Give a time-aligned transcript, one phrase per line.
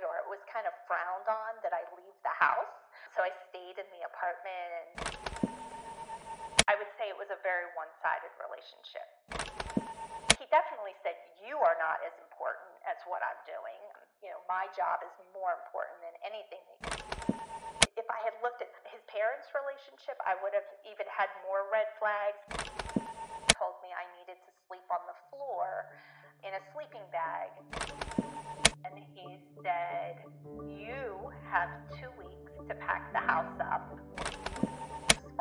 [0.00, 2.72] or it was kind of frowned on that I leave the house.
[3.12, 5.52] So I stayed in the apartment and
[6.64, 9.04] I would say it was a very one sided relationship.
[10.40, 11.12] He definitely said,
[11.44, 13.76] You are not as important as what I'm doing.
[14.24, 16.64] You know, my job is more important than anything.
[17.92, 21.92] If I had looked at his parents' relationship, I would have even had more red
[22.00, 22.40] flags.
[22.56, 25.92] He told me I needed to sleep on the floor
[26.40, 27.52] in a sleeping bag.
[28.84, 30.16] And he said,
[30.66, 33.98] You have two weeks to pack the house up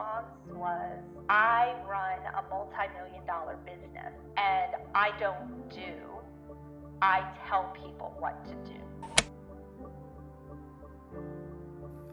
[0.02, 1.00] response was
[1.30, 5.94] I run a multi million dollar business and I don't do,
[7.02, 8.80] I tell people what to do.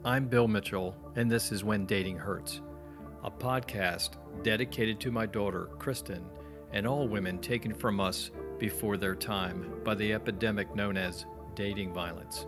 [0.05, 2.61] I'm Bill Mitchell, and this is When Dating Hurts,
[3.23, 4.11] a podcast
[4.43, 6.25] dedicated to my daughter, Kristen,
[6.71, 11.93] and all women taken from us before their time by the epidemic known as dating
[11.93, 12.45] violence.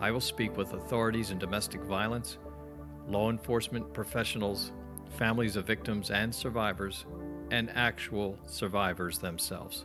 [0.00, 2.38] I will speak with authorities in domestic violence
[3.06, 4.72] law enforcement professionals,
[5.18, 7.04] families of victims and survivors,
[7.50, 9.84] and actual survivors themselves.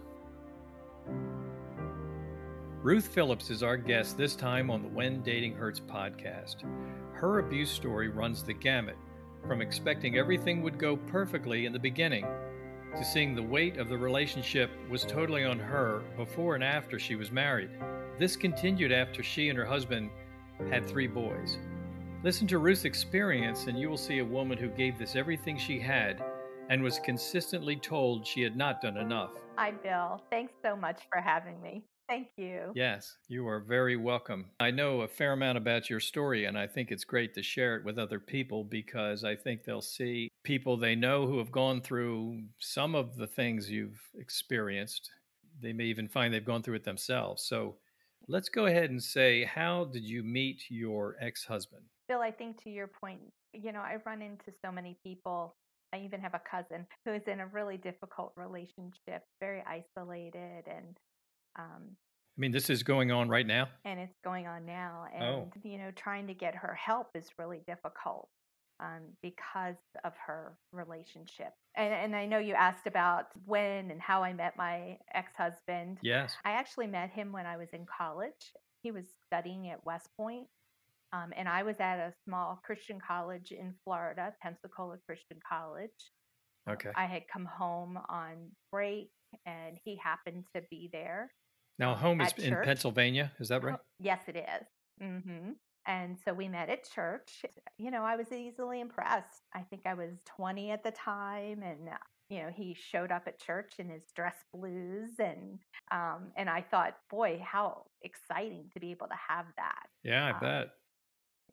[2.81, 6.63] Ruth Phillips is our guest this time on the When Dating Hurts podcast.
[7.11, 8.95] Her abuse story runs the gamut
[9.45, 12.25] from expecting everything would go perfectly in the beginning
[12.97, 17.15] to seeing the weight of the relationship was totally on her before and after she
[17.15, 17.69] was married.
[18.17, 20.09] This continued after she and her husband
[20.69, 21.57] had three boys.
[22.23, 25.79] Listen to Ruth's experience, and you will see a woman who gave this everything she
[25.79, 26.21] had
[26.69, 29.31] and was consistently told she had not done enough.
[29.57, 30.21] Hi, Bill.
[30.29, 31.83] Thanks so much for having me.
[32.09, 32.71] Thank you.
[32.73, 34.49] Yes, you are very welcome.
[34.59, 37.75] I know a fair amount about your story, and I think it's great to share
[37.75, 41.81] it with other people because I think they'll see people they know who have gone
[41.81, 45.11] through some of the things you've experienced.
[45.61, 47.43] They may even find they've gone through it themselves.
[47.43, 47.75] So
[48.27, 51.83] let's go ahead and say, how did you meet your ex husband?
[52.07, 53.19] Bill, I think to your point,
[53.53, 55.55] you know, I run into so many people.
[55.93, 60.97] I even have a cousin who is in a really difficult relationship, very isolated, and
[61.57, 63.67] um, I mean, this is going on right now.
[63.83, 65.51] And it's going on now, and oh.
[65.63, 68.29] you know, trying to get her help is really difficult
[68.79, 71.53] um, because of her relationship.
[71.75, 75.97] And, and I know you asked about when and how I met my ex-husband.
[76.01, 78.53] Yes, I actually met him when I was in college.
[78.81, 80.47] He was studying at West Point
[81.11, 85.89] um, and I was at a small Christian college in Florida, Pensacola Christian College.
[86.69, 86.91] Okay.
[86.95, 89.09] I had come home on break
[89.45, 91.31] and he happened to be there.
[91.77, 93.31] Now, home is in Pennsylvania.
[93.39, 93.79] Is that right?
[93.99, 94.67] Yes, it is.
[95.01, 95.51] Mm-hmm.
[95.87, 97.45] And so we met at church.
[97.77, 99.47] You know, I was easily impressed.
[99.55, 101.97] I think I was 20 at the time, and uh,
[102.29, 105.59] you know, he showed up at church in his dress blues, and
[105.91, 109.87] um, and I thought, boy, how exciting to be able to have that.
[110.03, 110.69] Yeah, I um, bet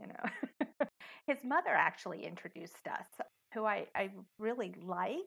[0.01, 0.87] you know.
[1.27, 5.25] His mother actually introduced us, who I, I really liked.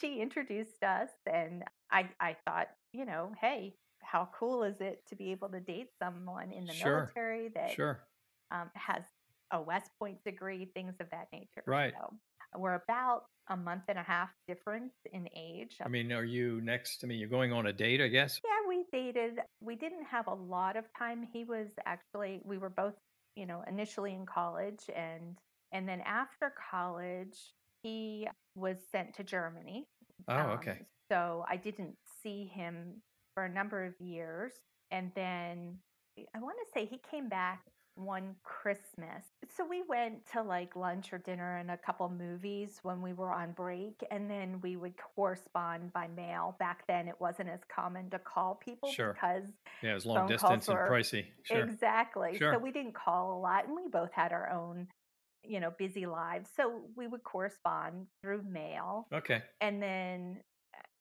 [0.00, 5.16] She introduced us, and I, I thought, you know, hey, how cool is it to
[5.16, 6.96] be able to date someone in the sure.
[6.96, 8.00] military that sure.
[8.50, 9.02] um, has
[9.50, 11.62] a West Point degree, things of that nature.
[11.66, 11.92] Right.
[11.98, 12.14] So
[12.58, 15.76] we're about a month and a half difference in age.
[15.84, 17.02] I mean, are you next?
[17.04, 18.40] I mean, you're going on a date, I guess?
[18.44, 19.40] Yeah, we dated.
[19.60, 21.26] We didn't have a lot of time.
[21.32, 22.94] He was actually, we were both
[23.36, 25.36] you know, initially in college and
[25.72, 27.38] and then after college
[27.82, 29.86] he was sent to Germany.
[30.28, 30.78] Oh, um, okay.
[31.10, 33.02] So I didn't see him
[33.34, 34.52] for a number of years
[34.90, 35.78] and then
[36.34, 37.62] I want to say he came back
[37.94, 39.24] one Christmas.
[39.54, 43.32] So we went to like lunch or dinner and a couple movies when we were
[43.32, 46.56] on break, and then we would correspond by mail.
[46.58, 49.14] Back then, it wasn't as common to call people sure.
[49.14, 49.44] because
[49.82, 51.26] yeah, it was long distance were, and pricey.
[51.42, 51.64] Sure.
[51.64, 52.36] Exactly.
[52.38, 52.54] Sure.
[52.54, 54.88] So we didn't call a lot, and we both had our own,
[55.44, 56.50] you know, busy lives.
[56.56, 59.06] So we would correspond through mail.
[59.12, 59.42] Okay.
[59.60, 60.38] And then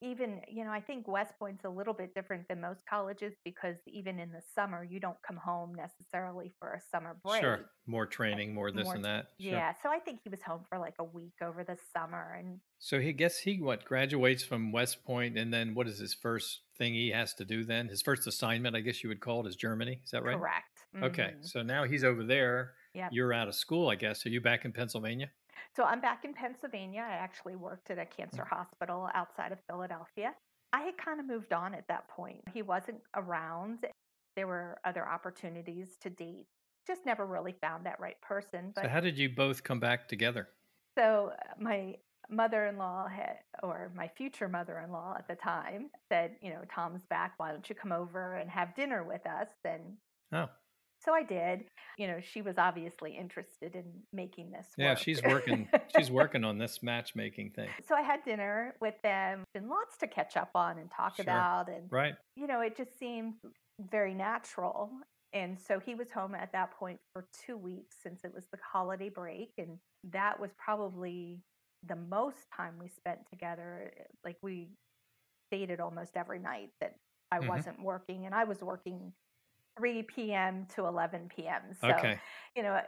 [0.02, 3.76] even you know i think west point's a little bit different than most colleges because
[3.88, 8.05] even in the summer you don't come home necessarily for a summer break sure more
[8.05, 9.52] training more this more, and that sure.
[9.52, 12.59] yeah so i think he was home for like a week over the summer and
[12.79, 16.61] so he gets he what graduates from west point and then what is his first
[16.78, 19.49] thing he has to do then his first assignment i guess you would call it
[19.49, 20.66] is germany is that right correct
[20.96, 21.05] mm-hmm.
[21.05, 24.41] okay so now he's over there yeah you're out of school i guess are you
[24.41, 25.29] back in pennsylvania
[25.76, 27.05] so I'm back in Pennsylvania.
[27.08, 28.47] I actually worked at a cancer mm.
[28.47, 30.34] hospital outside of Philadelphia.
[30.73, 32.41] I had kind of moved on at that point.
[32.53, 33.85] He wasn't around.
[34.35, 36.47] There were other opportunities to date.
[36.88, 38.72] Just never really found that right person.
[38.73, 40.49] But so how did you both come back together?
[40.97, 41.96] So my
[42.29, 47.52] mother-in-law had or my future mother-in-law at the time said, you know, Tom's back, why
[47.52, 49.49] don't you come over and have dinner with us?
[49.66, 49.97] And
[50.34, 50.49] Oh,
[51.03, 51.66] So I did.
[51.98, 54.90] You know, she was obviously interested in making this yeah.
[54.92, 55.00] work.
[55.00, 55.68] She's working.
[55.98, 57.70] She's working on this matchmaking thing.
[57.88, 61.24] so I had dinner with them and lots to catch up on and talk Sure.
[61.24, 61.70] about.
[61.70, 62.16] And, Right.
[62.36, 63.36] you know, it just seemed
[63.80, 64.92] very natural.
[65.34, 68.59] And so he was home at that point for two weeks since it was the
[68.72, 69.52] holiday break.
[69.58, 69.80] And
[70.12, 71.42] that was probably
[71.84, 73.92] the most time we spent together.
[74.24, 74.70] Like we
[75.52, 76.96] dated almost every night that
[77.32, 77.47] I Mhm.
[77.47, 78.26] wasn't working.
[78.26, 79.14] And I was working
[79.78, 80.66] 3 p.m.
[80.76, 81.73] to 11 p.m.
[81.73, 82.22] So, Okay.
[82.56, 82.82] you know,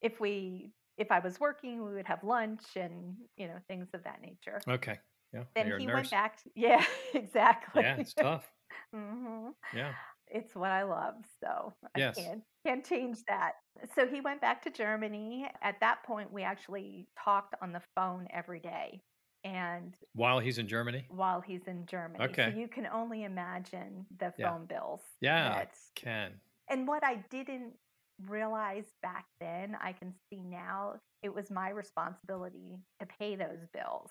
[0.00, 4.04] if we, if I was working, we would have lunch and, you know, things of
[4.04, 4.66] that nature.
[4.68, 5.00] Okay.
[5.32, 5.44] Yeah.
[5.54, 6.40] Then he went back.
[6.54, 7.84] Yeah, exactly.
[7.84, 8.52] Yeah, it's tough.
[8.92, 9.96] hmm Yeah.
[10.28, 12.16] It's what I love, so I Yes.
[12.16, 13.54] can't can't change that.
[13.94, 15.50] So he went back to Germany.
[15.62, 19.02] At that point, we actually talked on the phone every day,
[19.44, 21.06] and While he's in Germany.
[21.10, 22.50] while he's in Germany, Okay.
[22.52, 24.50] so you can only imagine the Yeah.
[24.50, 25.02] phone bills.
[25.20, 26.40] Yeah, I That's- can.
[26.68, 27.78] and what I didn't
[28.26, 31.00] realize back then, I can see now.
[31.22, 34.10] It was my responsibility to pay those bills.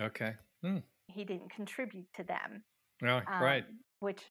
[0.00, 0.36] Okay.
[0.62, 0.78] Hmm.
[1.08, 2.64] He didn't contribute to them.
[3.00, 3.64] Right.
[3.68, 4.30] um, Which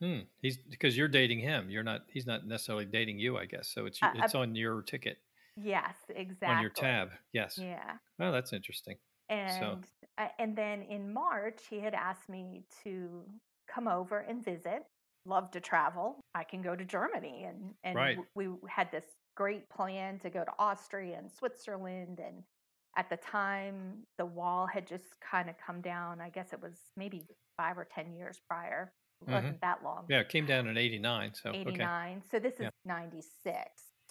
[0.00, 0.20] Hmm.
[0.42, 1.70] He's because you're dating him.
[1.70, 2.02] You're not.
[2.10, 3.68] He's not necessarily dating you, I guess.
[3.68, 5.22] So it's Uh, it's on your ticket
[5.56, 6.54] yes, exactly.
[6.54, 7.12] on your tab.
[7.32, 7.56] Yes.
[7.56, 7.98] Yeah.
[8.18, 8.98] Oh, that's interesting.
[9.28, 9.84] And
[10.18, 13.24] uh, and then in March, he had asked me to
[13.68, 14.84] come over and visit.
[15.24, 16.20] Love to travel.
[16.34, 18.18] I can go to Germany, and and Right.
[18.34, 19.04] we had this
[19.36, 22.20] great plan to go to Austria and Switzerland.
[22.24, 22.44] And
[22.96, 26.20] at the time, the wall had just kind of come down.
[26.20, 27.26] I guess it was maybe
[27.56, 28.92] five or ten years prior.
[29.26, 30.02] It wasn't that long.
[30.02, 30.12] Mm-hmm.
[30.12, 31.32] Yeah, it came down in '89.
[31.34, 31.60] So okay.
[31.60, 32.22] 89.
[32.30, 32.70] So this is Yeah.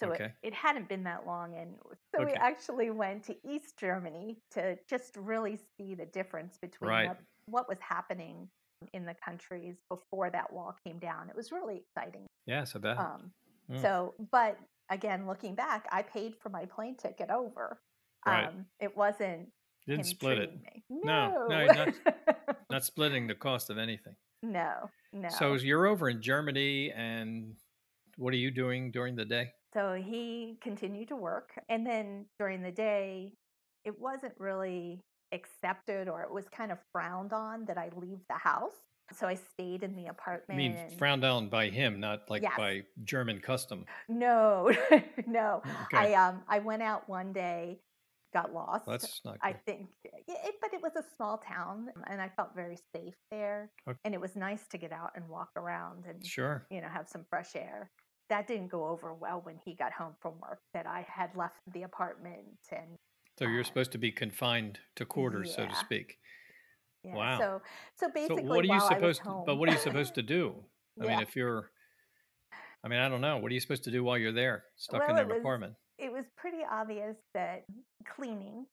[0.00, 0.32] So Okay.
[0.42, 1.54] it, it hadn't been that long.
[1.56, 1.74] And
[2.14, 7.08] so we actually went to East Germany to just really see the difference between Right.
[7.08, 8.48] what, what was happening
[8.92, 11.28] in the countries before that wall came down.
[11.30, 12.26] It was really exciting.
[12.46, 12.98] Yeah, so that.
[12.98, 13.32] Um,
[13.68, 13.82] Mm.
[13.82, 14.56] So, but
[14.90, 17.80] again, looking back, I paid for my plane ticket over.
[18.24, 18.46] Right.
[18.46, 19.48] Um, it wasn't
[19.88, 20.52] Didn't split it.
[20.62, 20.84] me.
[20.88, 21.94] No, No, no, he's
[22.70, 24.14] Not splitting the cost of anything.
[24.44, 25.28] no, no.
[25.30, 27.56] So you're over in Germany, and
[28.18, 29.50] what are you doing during the day?
[29.76, 31.50] So he continued to work.
[31.68, 33.34] And then during the day,
[33.84, 35.02] it wasn't really
[35.32, 38.72] accepted or it was kind of frowned on that I leave the house.
[39.12, 40.54] So I stayed in the apartment.
[40.54, 42.54] I mean, and- frowned on by him, not like Yes.
[42.56, 43.84] by German custom.
[44.08, 44.72] no,
[45.26, 45.62] no.
[45.92, 47.78] Okay, I um I went out one day,
[48.32, 48.86] got lost.
[48.86, 49.46] that's not Good.
[49.48, 53.70] I think, it, but it was a small town, and I felt very safe there.
[53.88, 53.98] Okay.
[54.04, 56.66] And it was nice to get out and walk around and Sure.
[56.70, 57.90] you know, have some fresh air.
[58.28, 61.54] That didn't go over well when he got home from work, that I had left
[61.72, 62.96] the apartment and
[63.38, 66.18] So you're uh, supposed to be confined to quarters, so to speak.
[67.04, 67.14] yeah.
[67.14, 67.38] Wow.
[67.38, 67.62] So
[67.94, 69.42] so So basically what are you supposed to?
[69.46, 70.54] But what are you supposed to do?
[71.00, 71.70] I mean, if you're,
[72.82, 73.36] I mean, I don't know.
[73.38, 75.38] What are you supposed to do while you're there, stuck in Well, that it was-
[75.40, 75.74] apartment?
[75.98, 77.64] it was pretty obvious that
[78.16, 78.66] cleaning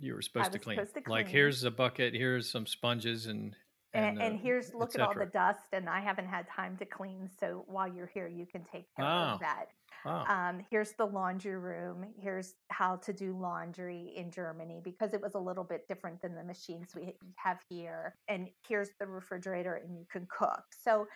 [0.00, 0.78] You were supposed to clean.
[0.78, 2.14] supposed to Like here's a bucket.
[2.14, 3.54] Here's some sponges and
[3.94, 6.86] and, and, uh, here's look at all the dust and I haven't had time to
[6.86, 9.34] clean so while you're here you can take care Oh.
[9.34, 9.66] of that.
[10.06, 12.14] Oh, Um, here's the laundry room.
[12.16, 16.34] Here's how to do laundry in Germany because it was a little bit different than
[16.34, 18.14] the machines we have here.
[18.28, 20.64] And here's the refrigerator, and you can cook.
[20.72, 21.06] So,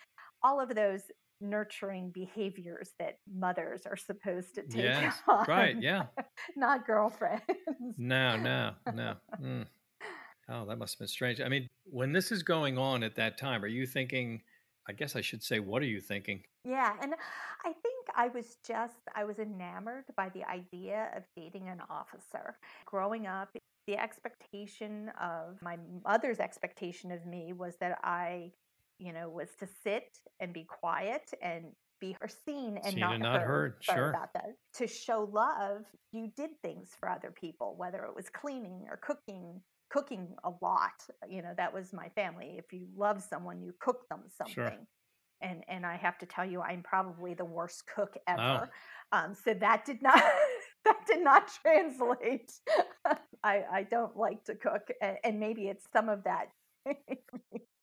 [0.43, 1.01] all of those
[1.41, 5.23] nurturing behaviors that mothers are supposed to take yes.
[5.27, 5.81] on, Right.
[5.81, 6.07] Yeah.
[6.55, 7.43] not girlfriends.
[7.97, 8.37] No.
[8.37, 8.75] No.
[8.93, 9.15] No.
[9.41, 9.67] Mm.
[10.49, 11.41] Oh, that must have been strange.
[11.41, 14.41] I mean, when this is going on at that time, are you thinking?
[14.87, 16.43] I guess I should say, what are you thinking?
[16.63, 17.15] Yeah, and
[17.63, 22.57] I think I was just I was enamored by the idea of dating an officer.
[22.85, 23.49] Growing up,
[23.87, 28.51] the expectation of my mother's expectation of me was that I,
[28.99, 31.65] you know, was to sit and be quiet and
[31.99, 33.47] be her seen and Seen not and not heard.
[33.47, 34.09] heard, sure.
[34.09, 34.55] about that.
[34.75, 39.61] To show love, you did things for other people, whether it was cleaning or cooking.
[39.95, 40.97] Cooking a lot,
[41.29, 42.49] you know, that was my family.
[42.57, 44.73] If you love someone, you cook them something Sure.
[45.41, 48.33] and and I have to tell you, I'm probably the worst cook Oh.
[48.33, 48.69] ever.
[49.11, 50.21] Um, so that did not
[50.85, 52.51] that did not translate.
[53.43, 56.47] I I don't like to cook, and, and maybe it's some of that.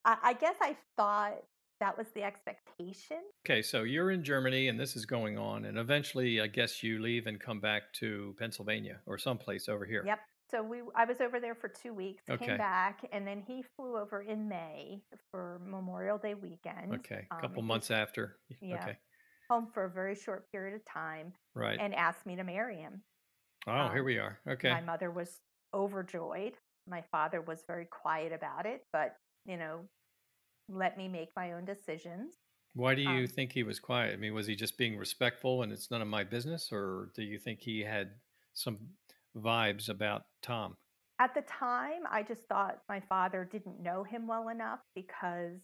[0.04, 1.36] I, I guess I thought
[1.80, 3.18] that was the expectation.
[3.46, 7.00] Okay, so you're in Germany and this is going on, and eventually, I guess you
[7.00, 10.04] leave and come back to Pennsylvania or someplace over here.
[10.06, 10.18] Yep.
[10.52, 12.46] So we I was over there for two weeks, Okay.
[12.46, 16.94] came back, and then he flew over in May for Memorial Day weekend.
[16.96, 18.36] Okay, a um, couple he months after.
[18.60, 18.76] Yeah.
[18.76, 18.98] Okay,
[19.48, 21.78] home for a very short period of time, right.
[21.80, 23.02] and asked me to marry him.
[23.66, 24.38] oh, here um, we are.
[24.48, 24.70] Okay.
[24.70, 25.40] My mother was
[25.74, 26.54] overjoyed.
[26.88, 29.16] My father was very quiet about it, but,
[29.46, 29.80] you know,
[30.68, 32.34] let me make my own decisions.
[32.74, 34.14] Why do you Um, think he was quiet?
[34.14, 37.22] I mean, was he just being respectful and it's none of my business, or do
[37.22, 38.14] you think he had
[38.54, 38.78] some
[39.36, 40.76] vibes about Tom?
[41.18, 45.60] at the time, I just thought my father didn't know him well enough because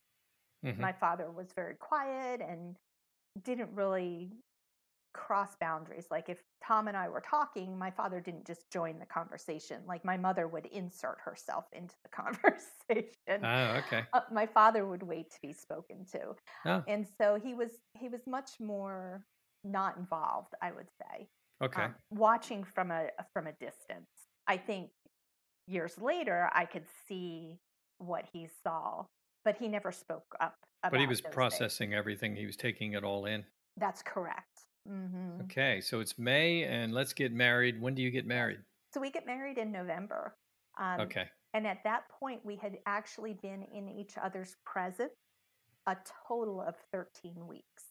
[0.63, 2.77] hmm my father was very quiet and
[3.43, 4.33] didn't really
[5.15, 6.09] cross boundaries.
[6.11, 9.83] Like if Tom and I were talking, my father didn't just join the conversation.
[9.87, 13.49] Like my mother would insert herself into the conversation.
[13.49, 14.07] Oh, okay.
[14.13, 16.37] Uh, my father would wait to be spoken to.
[16.65, 19.27] Oh, And so he was he was much more
[19.65, 21.29] not involved, I would say.
[21.63, 21.83] Okay.
[21.85, 24.09] Um, watching from a from a distance.
[24.47, 24.91] I think
[25.67, 27.59] years later I could see
[27.99, 29.05] what he saw,
[29.45, 31.35] but he never spoke up about But he was those things.
[31.35, 32.37] processing everything.
[32.37, 33.45] He was taking it all in.
[33.77, 34.47] That's correct.
[34.89, 35.43] Mm-hmm.
[35.43, 37.81] Okay, so it's May, and let's get married.
[37.81, 38.61] When do you get married?
[38.95, 40.35] So we get married in November.
[40.81, 41.27] Um, Okay.
[41.53, 45.13] and at that point, we had actually been in each other's presence
[45.87, 45.97] a
[46.27, 47.85] total of 13 weeks.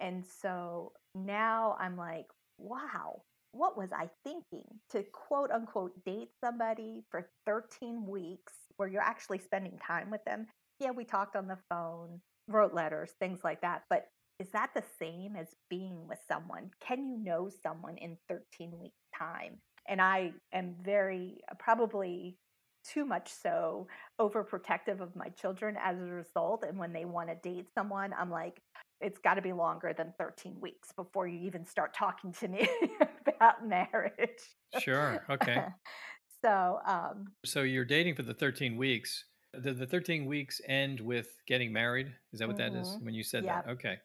[0.00, 2.26] And so now I'm like,
[2.58, 3.22] wow,
[3.52, 9.38] what was I thinking to quote unquote date somebody for 13 weeks where you're actually
[9.38, 10.46] spending time with them?
[10.78, 13.82] Yeah, we talked on the phone, wrote letters, things like that.
[13.88, 16.70] But is that the same as being with someone?
[16.86, 19.58] Can you know someone in 13 weeks' time?
[19.88, 22.36] And I am very, uh, probably
[22.84, 23.88] too much so,
[24.20, 26.64] overprotective of my children as a result.
[26.68, 28.60] And when they want to date someone, I'm like,
[29.00, 32.68] it's got to be longer than 13 weeks before you even start talking to me
[33.26, 34.42] about marriage.
[34.80, 35.24] Sure.
[35.28, 35.64] Okay.
[36.44, 39.24] so, um, So you're dating for the 13 weeks.
[39.62, 42.12] Did the 13 weeks end with getting married?
[42.32, 43.64] Is that what that is mhm, when you said yep.
[43.64, 43.72] that?
[43.72, 43.96] Okay.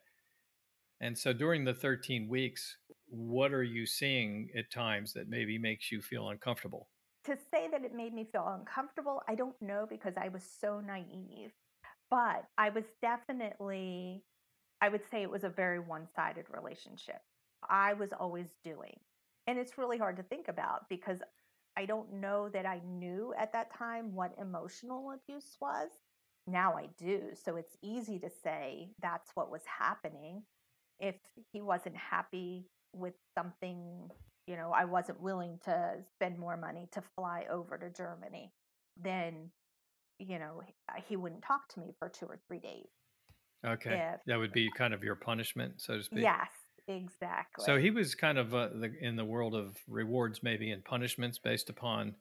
[1.00, 2.76] And so during the 13 weeks,
[3.08, 6.88] what are you seeing at times that maybe makes you feel uncomfortable?
[7.24, 10.80] to say that it made me feel uncomfortable, I don't know because I was so
[10.80, 11.52] naive.
[12.10, 14.22] But I was definitely,
[14.82, 17.22] I would say it was a very one sided relationship.
[17.70, 18.98] I was always doing.
[19.46, 21.22] And it's really hard to think about because
[21.76, 25.88] I don't know that I knew at that time what emotional abuse was.
[26.46, 27.30] Now I do.
[27.42, 30.42] So it's easy to say that's what was happening.
[31.00, 31.14] If
[31.52, 34.10] he wasn't happy with something
[34.46, 38.52] you know, I wasn't willing to spend more money to fly over to Germany,
[39.00, 39.50] then,
[40.18, 40.62] you know,
[41.08, 42.88] he wouldn't talk to me for two or three days.
[43.66, 43.94] Okay.
[44.14, 46.22] If, That would be kind of your punishment, so to speak.
[46.22, 46.50] yes,
[46.88, 47.64] exactly.
[47.64, 51.38] So he was kind of uh, the, in the world of rewards, maybe, and punishments
[51.38, 52.14] based upon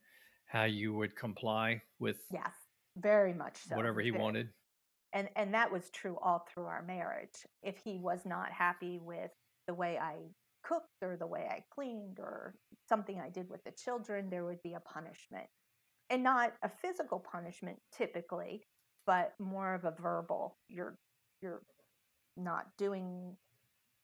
[0.46, 2.52] how you would comply with Yes,
[2.98, 3.76] very much so.
[3.76, 4.50] whatever he Ve- wanted.
[5.14, 7.46] And, and that was true all through our marriage.
[7.64, 9.32] If he was not happy with
[9.68, 10.16] the way I
[10.64, 12.56] cooked or the way I cleaned or
[12.88, 15.48] something I did with the children, there would be a punishment.
[16.10, 18.64] And not a physical punishment typically,
[19.06, 20.58] but more of a verbal.
[20.70, 20.98] You're
[21.42, 21.62] you're
[22.38, 23.36] not doing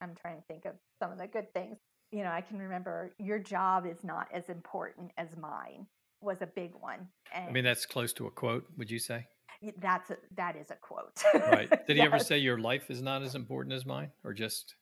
[0.01, 1.77] I'm trying to think of some of the good things.
[2.11, 5.87] You know, I can remember your job is not as important as mine
[6.21, 7.07] was a big one.
[7.33, 9.27] And I mean, that's close to a quote, would you say?
[9.79, 11.23] that's a, that is a quote.
[11.33, 11.69] Right.
[11.87, 14.75] Did he ever say your life is not as important as mine or just,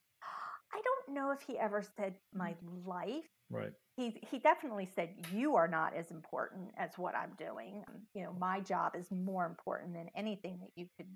[0.74, 3.24] I don't know if he ever said my life.
[3.50, 3.72] right?
[3.96, 7.86] He he definitely said you are not as important as what I'm doing.
[8.14, 11.08] You know, my job is more important than anything that you could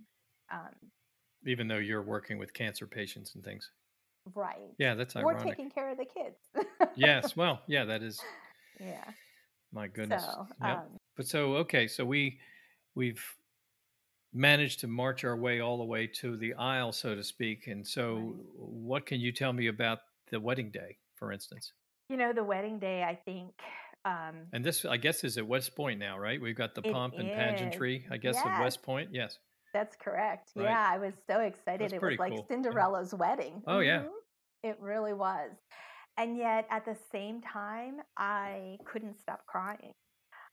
[0.49, 0.73] um,
[1.45, 3.71] Even though you're working with cancer patients and things.
[4.35, 4.57] Right.
[4.77, 5.43] Yeah, that's ironic.
[5.43, 6.67] taking care of the kids.
[6.95, 7.33] Yes.
[7.37, 8.19] Well, yeah, that is
[8.79, 9.03] yeah.
[9.71, 10.23] my goodness.
[10.23, 10.77] So, Yep.
[10.77, 10.83] um,
[11.15, 12.39] But so okay, so we
[12.95, 13.23] we've
[14.33, 17.67] managed to march our way all the way to the aisle, so to speak.
[17.67, 18.35] And so, Right.
[18.55, 21.73] what can you tell me about the wedding day, for instance?
[22.09, 23.53] you know, the wedding day, I think
[24.05, 26.41] um, And this, I guess, is at West Point now, right?
[26.41, 27.35] We've got the pomp and is.
[27.35, 29.09] pageantry, I guess, of Yes, West Point.
[29.13, 29.37] Yes,
[29.73, 30.51] that's correct.
[30.55, 30.65] right.
[30.65, 31.81] Yeah, I was so excited.
[31.81, 32.45] That's It was like cool.
[32.49, 32.55] Yeah.
[32.55, 33.63] Cinderella's wedding.
[33.67, 34.01] Oh yeah.
[34.03, 34.07] hmm
[34.63, 35.51] It really was.
[36.17, 39.93] And yet, at the same time, I couldn't stop crying.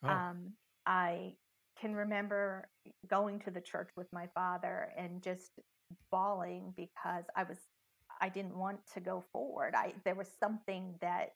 [0.05, 0.53] Oh, Um,
[0.87, 1.35] I
[1.81, 2.69] can remember
[3.09, 5.51] going to the church with my father and just
[6.11, 7.59] bawling because I was
[8.21, 9.75] I didn't want to go forward.
[9.75, 11.33] I there was something that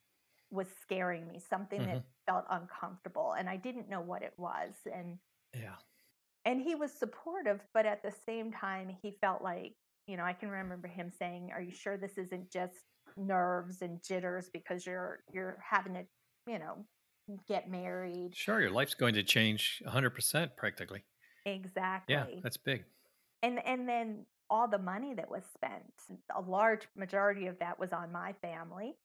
[0.51, 4.75] was scaring me, something hmm that felt uncomfortable, and I didn't know what it was.
[4.93, 5.19] And
[5.55, 5.75] yeah.
[6.45, 9.75] And he was supportive, but at the same time, he felt like
[10.07, 12.75] you know I can remember him saying, "Are you sure this isn't just
[13.17, 16.05] nerves and jitters because you're you're having to
[16.47, 16.85] you know
[17.49, 21.05] get married?" Sure, your life's going to change 100% practically.
[21.47, 22.15] Exactly.
[22.15, 22.85] Yeah, that's big.
[23.43, 25.85] and and then all the money that was spent
[26.37, 28.97] a large majority of that was on my family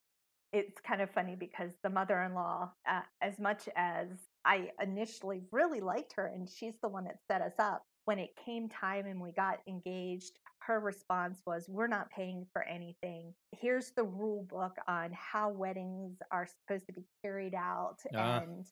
[0.51, 4.07] it's kind of funny because the mother-in-law uh, as much as
[4.45, 8.29] i initially really liked her and she's the one that set us up when it
[8.43, 13.33] came time and we got engaged, her response was, We're not paying for anything.
[13.51, 17.97] Here's the rule book on how weddings are supposed to be carried out.
[18.15, 18.41] Ah.
[18.41, 18.65] And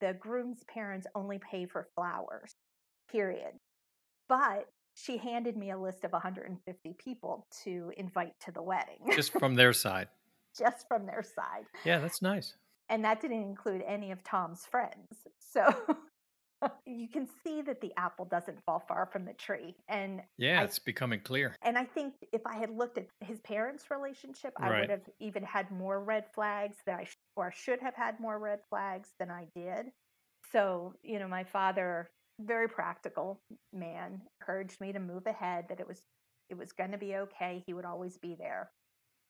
[0.00, 2.54] the groom's parents only pay for flowers,
[3.10, 3.52] period.
[4.28, 9.32] But she handed me a list of 150 people to invite to the wedding, Just
[9.38, 10.08] from their side.
[10.56, 11.64] just from their side.
[11.84, 12.54] Yeah, that's nice.
[12.88, 15.26] And that didn't include any of Tom's friends.
[15.40, 15.62] So
[16.86, 19.76] you can see that the apple doesn't fall far from the tree.
[19.88, 21.56] And Yeah, I- it's becoming clear.
[21.62, 24.80] and I think if I had looked at his parents' relationship, I Right.
[24.82, 28.38] would have even had more red flags that I sh- or should have had more
[28.38, 29.86] red flags than I did.
[30.52, 32.08] So, you know, my father,
[32.40, 33.40] very practical
[33.72, 36.02] man, encouraged me to move ahead that it was
[36.48, 37.62] it was going to be okay.
[37.66, 38.70] He would always be there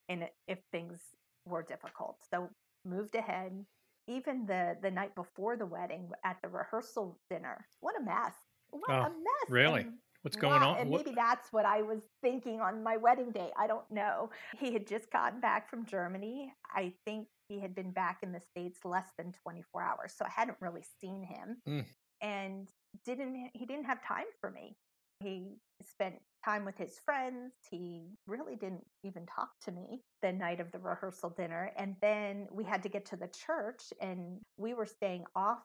[0.08, 1.00] and if things
[1.46, 2.18] were difficult.
[2.30, 2.50] So,
[2.86, 3.64] moved ahead.
[4.08, 7.66] Even the the night before the wedding at the rehearsal dinner.
[7.80, 8.34] What a mess.
[8.70, 9.50] What Oh, a mess.
[9.50, 9.82] really?
[9.82, 10.78] And What's going Wow, on?
[10.78, 13.52] And What- maybe that's what I was thinking on my wedding day.
[13.56, 14.30] I don't know.
[14.58, 16.52] He had just gotten back from Germany.
[16.74, 20.14] I think he had been back in the States less than 24 hours.
[20.14, 21.62] So I hadn't really seen him.
[21.64, 21.86] Mm.
[22.22, 22.68] And
[23.04, 24.76] didn't he didn't have time for me.
[25.20, 27.52] He spent time with his friends.
[27.70, 31.72] He really didn't even talk to me the night of the rehearsal dinner.
[31.76, 35.58] And then we had to get to the church and we were staying off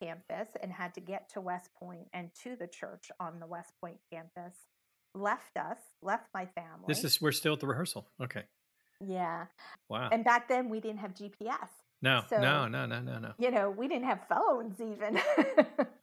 [0.00, 3.72] campus and had to get to West Point and to the church on the West
[3.80, 4.54] Point campus.
[5.14, 6.84] Left us, left my family.
[6.86, 8.06] this is we're still at the rehearsal.
[8.22, 8.42] Okay.
[9.04, 9.46] yeah.
[9.88, 10.10] Wow.
[10.12, 11.68] And back then we didn't have GPS.
[12.02, 13.32] No, so- no, no, no, no, no.
[13.38, 15.20] You know, we didn't have phones even.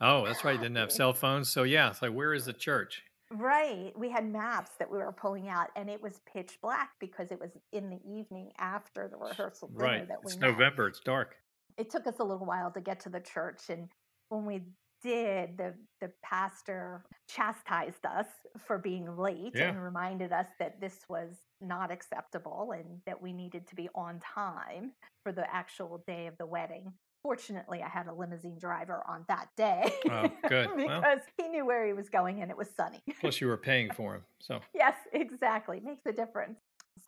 [0.02, 0.56] Oh, that's right.
[0.56, 1.50] You didn't have cell phones.
[1.50, 3.04] So yeah, it's like where is the church?
[3.32, 3.92] Right.
[3.98, 7.40] We had maps that we were pulling out, and it was pitch black because it
[7.40, 10.08] was in the evening after the rehearsal dinner Right.
[10.08, 10.52] that we It's met.
[10.52, 10.88] November.
[10.88, 11.36] It's dark.
[11.78, 13.90] It took us a little while to get to the church, and
[14.30, 14.62] when we
[15.06, 18.26] did, the the pastor chastised us
[18.68, 19.70] for being late Yeah.
[19.70, 21.30] and reminded us that this was
[21.62, 24.92] not acceptable and that we needed to be on time
[25.24, 26.92] for the actual day of the wedding.
[27.24, 29.92] Fortunately, I had a limousine driver on that day.
[30.12, 30.70] Oh, good.
[30.76, 33.02] Well- because he knew where he was going and it was sunny.
[33.22, 34.24] Plus, you were paying for him.
[34.42, 35.80] So, Yes, exactly.
[35.84, 36.60] Makes a difference.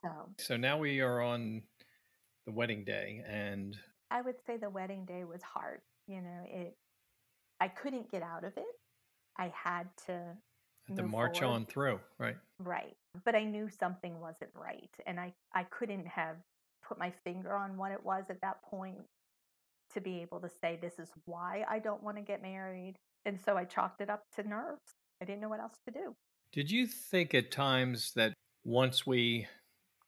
[0.01, 1.61] So so now we are on
[2.45, 3.77] the wedding day, and
[4.11, 5.79] I would say the wedding day was hard.
[6.07, 6.75] You know, it
[7.59, 8.63] I couldn't get out of it.
[9.37, 10.35] I had to
[10.89, 11.55] the march forward.
[11.55, 11.99] on through.
[12.17, 12.37] Right.
[12.59, 12.95] right.
[13.25, 14.89] But I knew something wasn't right.
[15.05, 16.37] And I, I couldn't have
[16.87, 19.01] put my finger on what it was at that point
[19.93, 22.95] to be able to say this is why I don't want to get married.
[23.25, 24.95] And so I chalked it up to nerves.
[25.21, 26.15] I didn't know what else to do.
[26.53, 29.47] Did you think at times that once we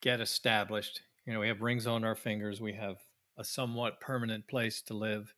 [0.01, 2.97] get established, you know, we have rings on our fingers, we have
[3.37, 5.33] a somewhat permanent place to live,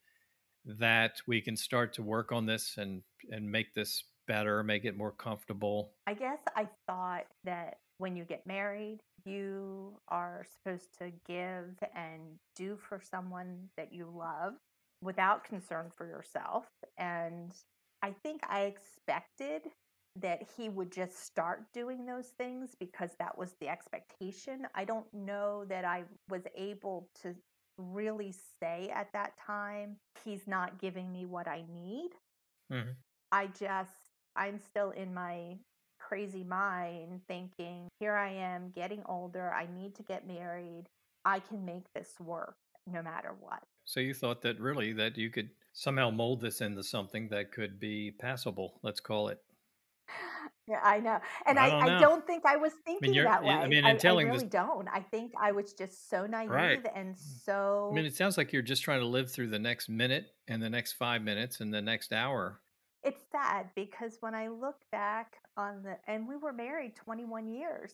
[0.66, 4.98] that we can start to work on this and and make this better, make it
[4.98, 5.94] more comfortable?
[6.08, 12.22] I guess I thought that when you get married, you are supposed to give and
[12.56, 14.54] do for someone that you love
[15.02, 16.66] without concern for yourself.
[16.98, 17.54] And
[18.02, 19.70] I think I expected
[20.20, 24.68] that he would just start doing those things because that was the expectation.
[24.76, 27.34] I don't know that I was able to
[27.78, 32.12] really say at that time, he's not giving me what I need.
[32.72, 32.96] Mhm.
[33.32, 33.92] I just,
[34.36, 35.58] I'm still in my
[36.00, 39.54] crazy mind thinking, here I am getting older.
[39.54, 40.90] I need to get married.
[41.24, 42.56] I can make this work
[42.88, 43.64] no matter what.
[43.86, 47.80] So you thought that really that you could somehow mold this into something that could
[47.80, 49.40] be passable, let's call it.
[50.72, 51.20] Yeah, I know.
[51.46, 53.50] And I I, don't I, don't think I was thinking you're- that way.
[53.50, 54.88] I mean, I, in telling I this- really don't.
[54.88, 56.86] I think I was just so naive Right.
[56.96, 57.90] and so.
[57.92, 60.62] I mean, it sounds like you're just trying to live through the next minute and
[60.64, 62.62] the next five minutes and the next hour.
[63.04, 67.92] it's sad because when I look back on the and we were married 21 years.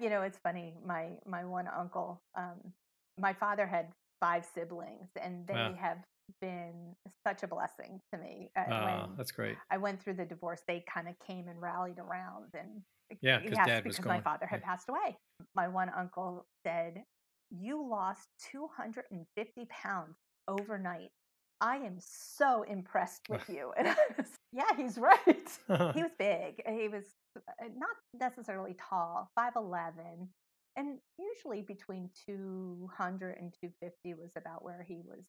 [0.00, 0.74] You know, it's funny.
[0.86, 2.72] My my one uncle, um,
[3.18, 3.88] my father had
[4.20, 5.74] five siblings, and they Wow.
[5.78, 5.98] have
[6.40, 6.94] been
[7.26, 8.50] such a blessing to me.
[8.56, 9.62] Uh, Ah, that's great.
[9.70, 12.82] I went through the divorce, they kind of came and rallied around, and
[13.20, 14.66] Yeah, yes, dad because my father had Yeah.
[14.66, 15.18] passed away.
[15.54, 17.04] My one uncle said,
[17.50, 21.12] "You lost 250 pounds overnight.
[21.60, 25.58] I am so impressed with you." And I was, yeah, he's right.
[25.94, 26.62] he was big.
[26.66, 30.34] He was uh, not necessarily tall, 5'11,
[30.76, 35.24] and usually between 200 and 250 was about where he was.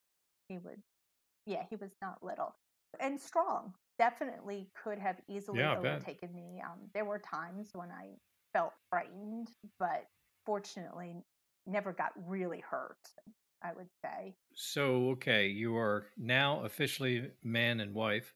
[0.50, 0.82] He would,
[1.46, 2.56] yeah, he was not little
[3.00, 3.74] and strong.
[3.98, 6.62] Definitely could have easily Yeah, overtaken me.
[6.66, 8.16] Um, there were times when I
[8.54, 10.06] felt frightened, but
[10.46, 11.16] fortunately
[11.68, 12.98] never got really hurt,
[13.64, 14.36] I would say.
[14.56, 18.34] So, okay, you are now officially man and wife.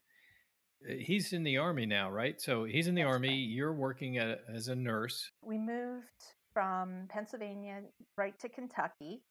[0.88, 2.40] uh, he's in the army now, right?
[2.40, 3.28] So he's in the That's army.
[3.28, 3.48] right.
[3.48, 5.30] You're working at, as a nurse.
[5.42, 6.04] We moved
[6.52, 7.82] from Pennsylvania
[8.16, 9.22] right to Kentucky.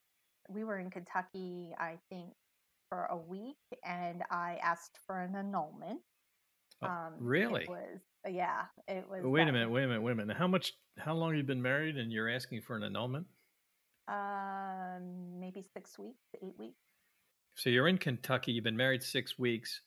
[0.50, 2.34] We were in Kentucky, I think,
[2.94, 6.00] for a week, and I asked for an annulment.
[6.82, 7.64] Oh, Um, really?
[7.64, 9.24] It was, yeah, it was.
[9.24, 9.70] Wait a minute.
[9.70, 10.02] Wait a minute.
[10.02, 10.38] Wait a minute.
[10.38, 10.74] How much?
[11.00, 13.26] How long have you been married, and you're asking for an annulment?
[14.08, 16.78] Um, maybe six weeks, eight weeks.
[17.56, 18.52] So you're in Kentucky.
[18.52, 19.82] You've been married six weeks,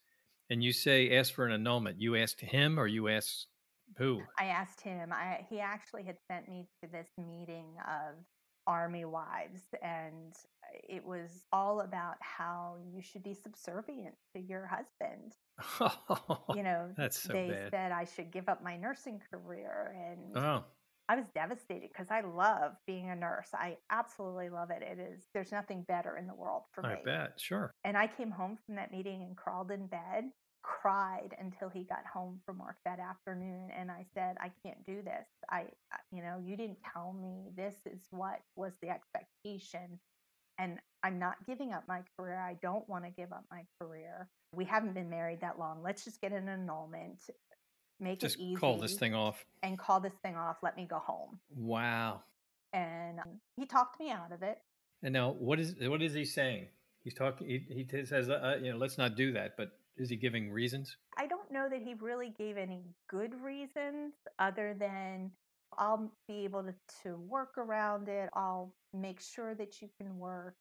[0.51, 2.01] and you say ask for an annulment.
[2.01, 3.47] You asked him, or you asked
[3.99, 4.23] who?
[4.41, 5.13] I asked him.
[5.13, 8.17] I he actually had sent me to this meeting of
[8.67, 10.35] army wives, and
[10.89, 15.33] it was all about how you should be subservient to your husband.
[16.55, 17.71] You know, That's so they bad.
[17.71, 20.65] said I should give up my nursing career, and Oh,
[21.09, 23.49] I was devastated because I love being a nurse.
[23.55, 24.83] I absolutely love it.
[24.83, 27.01] It is there's nothing better in the world for I me.
[27.05, 27.35] bet.
[27.41, 27.71] Sure.
[27.85, 30.25] And I came home from that meeting and crawled in bed,
[30.63, 33.69] cried until he got home from work that afternoon.
[33.79, 35.27] And I said, I can't do this.
[35.49, 40.01] I, I- you know, you didn't tell me this is what was the expectation.
[40.59, 42.39] And I'm not giving up my career.
[42.39, 44.29] I don't want to give up my career.
[44.53, 45.83] We haven't been married that long.
[45.83, 47.23] Let's just get an annulment,
[48.01, 49.45] make Just it easy, call this thing off.
[49.63, 50.57] and call this thing off.
[50.63, 51.39] Let me go home.
[51.55, 52.23] Wow.
[52.73, 54.59] And um, he talked me out of it.
[55.03, 56.69] And now, what is what is he saying?
[57.05, 57.47] He's talking.
[57.47, 59.57] He, he says, uh, you know, let's not do that.
[59.57, 60.97] But is he giving reasons?
[61.17, 65.31] I don't know that he really gave any good reasons other than
[65.79, 68.29] I'll be able to, to work around it.
[68.35, 70.57] I'll make sure that you can work.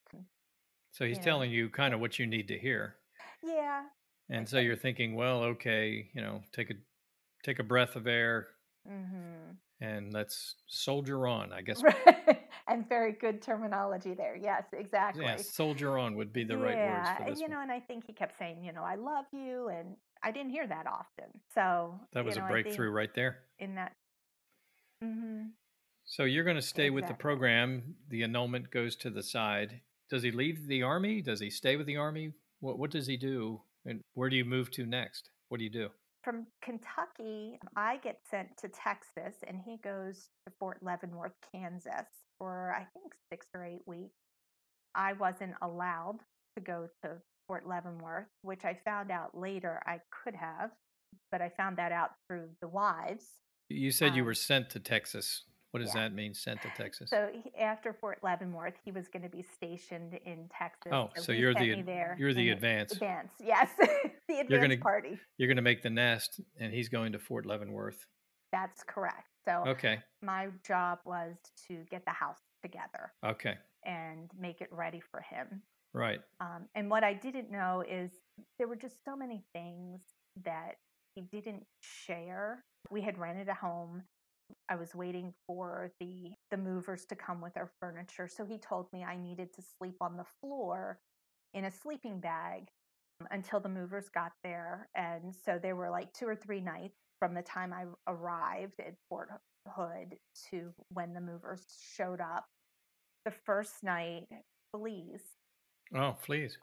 [0.91, 1.23] So he's Yeah.
[1.23, 2.95] telling you kind of what you need to hear,
[3.43, 3.85] Yeah.
[4.29, 6.75] and so you're thinking, well, okay, you know, take a
[7.43, 8.47] take a breath of air
[8.89, 9.51] mm-hmm.
[9.81, 11.51] and let's soldier on.
[11.53, 11.81] I guess.
[12.67, 14.35] and very good terminology there.
[14.35, 15.25] Yes, exactly.
[15.25, 17.51] Yeah, soldier on would be the right words Yeah, for and, this you one.
[17.51, 20.51] know, and I think he kept saying, you know, I love you, and I didn't
[20.51, 21.25] hear that often.
[21.53, 23.39] So That you was know, a breakthrough right there.
[23.59, 23.93] in that.
[25.01, 25.43] Hmm
[26.05, 27.95] So you're going to stay with the program.
[28.09, 29.81] The annulment goes to the side.
[30.09, 31.21] Does he leave the army?
[31.21, 32.33] Does he stay with the army?
[32.59, 33.61] What What does he do?
[33.85, 35.29] And where do you move to next?
[35.49, 35.89] What do you do?
[36.25, 42.07] from Kentucky, I get sent to Texas, and he goes to Fort Leavenworth, Kansas,
[42.39, 44.17] for I think six or eight weeks.
[44.95, 46.17] I wasn't allowed
[46.57, 47.11] to go to
[47.47, 50.71] Fort Leavenworth, which I found out later I could have,
[51.31, 53.25] but I found that out through the wives.
[53.69, 55.43] You said you Um, were sent to Texas.
[55.71, 56.03] What does yeah.
[56.03, 56.33] that mean?
[56.33, 57.09] Sent to Texas?
[57.09, 60.91] So he, after Fort Leavenworth, he was going to be stationed in Texas.
[60.93, 62.15] oh, so he you're the there.
[62.17, 62.93] you're the advance.
[62.93, 63.69] Advance, yes,
[64.29, 65.19] the advance gonna- party.
[65.37, 68.05] You're going to make the nest, and he's going to Fort Leavenworth.
[68.53, 69.27] That's correct.
[69.43, 69.99] So Okay.
[70.21, 71.35] my job was
[71.67, 73.55] to get the house together Okay.
[73.85, 75.61] and make it ready for him.
[75.93, 76.19] Right.
[76.39, 78.11] Um, and what I didn't know is
[78.57, 79.99] there were just so many things
[80.45, 80.75] that
[81.15, 82.63] he didn't share.
[82.89, 84.03] We had rented a home.
[84.69, 88.27] I was waiting for the the movers to come with our furniture.
[88.27, 90.99] So he told me I needed to sleep on the floor
[91.53, 92.67] in a sleeping bag
[93.31, 94.89] until the movers got there.
[94.95, 98.93] And so there were like two or three nights from the time I arrived at
[99.09, 99.29] Fort
[99.67, 100.15] Hood
[100.49, 101.63] to when the movers
[101.95, 102.45] showed up.
[103.25, 104.27] The first night,
[104.71, 105.21] fleas.
[105.95, 106.57] Oh, fleas.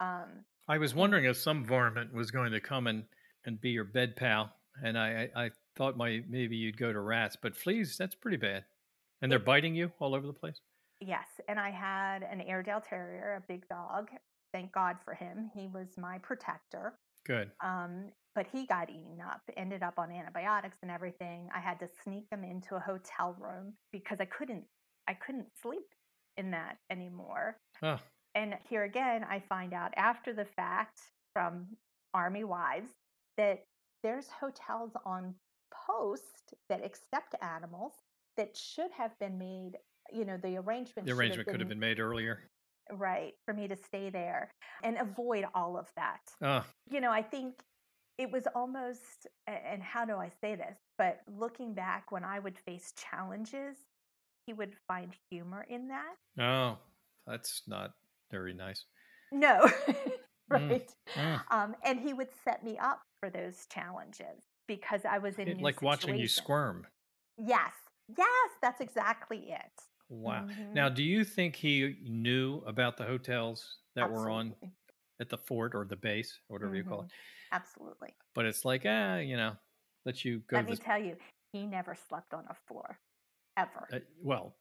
[0.00, 3.04] Um, I was wondering if some varmint was going to come and,
[3.44, 7.00] and be your bed pal, and I, I, I thought my maybe you'd go to
[7.00, 8.64] rats, but fleas that's pretty bad,
[9.22, 10.60] and they're biting you all over the place.
[11.00, 14.08] Yes, and I had an Airedale Terrier, a big dog.
[14.52, 15.50] Thank God for him.
[15.54, 16.94] He was my protector.
[17.26, 17.50] Good.
[17.62, 21.48] Um, but he got eaten up, ended up on antibiotics and everything.
[21.54, 24.64] I had to sneak him into a hotel room because I couldn't
[25.08, 25.86] I couldn't sleep
[26.36, 27.56] in that anymore.
[27.82, 27.98] Oh,
[28.34, 31.00] And here again, I find out after the fact
[31.32, 31.66] from
[32.12, 32.90] Army wives
[33.36, 33.64] that
[34.06, 35.34] there's hotels on
[35.88, 37.92] post that accept animals
[38.36, 39.72] that should have been made.
[40.12, 42.38] You know, the arrangement the arrangement could have been made earlier.
[42.92, 44.52] right for me to stay there
[44.84, 46.20] and avoid all of that.
[46.40, 47.54] Oh, You know, I think
[48.16, 50.78] it was almost, and how do I say this?
[50.96, 53.76] But looking back, when I would face challenges,
[54.46, 56.14] he would find humor in that.
[56.40, 56.78] oh,
[57.26, 57.90] that's not
[58.30, 58.84] very nice.
[59.32, 59.68] No,
[60.50, 60.94] right.
[61.14, 61.42] Mm.
[61.50, 65.60] Um, and he would set me up for those challenges because I was in It-
[65.60, 66.86] like watching you squirm.
[67.38, 67.72] Yes,
[68.16, 69.72] yes, that's exactly it.
[70.08, 70.46] Wow.
[70.46, 70.72] Mhm.
[70.74, 74.54] Now, do you think he knew about the hotels that were on
[75.20, 77.06] at the fort or the base, or whatever you call it?
[77.06, 77.10] Mhm.
[77.52, 78.14] Absolutely.
[78.34, 79.56] But it's like, ah, you know,
[80.04, 80.56] let you go.
[80.58, 81.16] Let me the, tell you,
[81.52, 82.98] he never slept on a floor,
[83.56, 83.88] ever.
[83.92, 84.56] uh, well,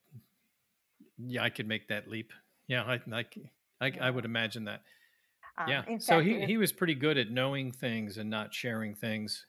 [1.18, 2.32] yeah, I could make that leap.
[2.68, 3.26] Yeah, i
[3.82, 4.84] i i would imagine that.
[5.58, 5.84] Um, yeah.
[6.00, 9.46] So fact, he, was- he was pretty good at knowing things and not sharing things.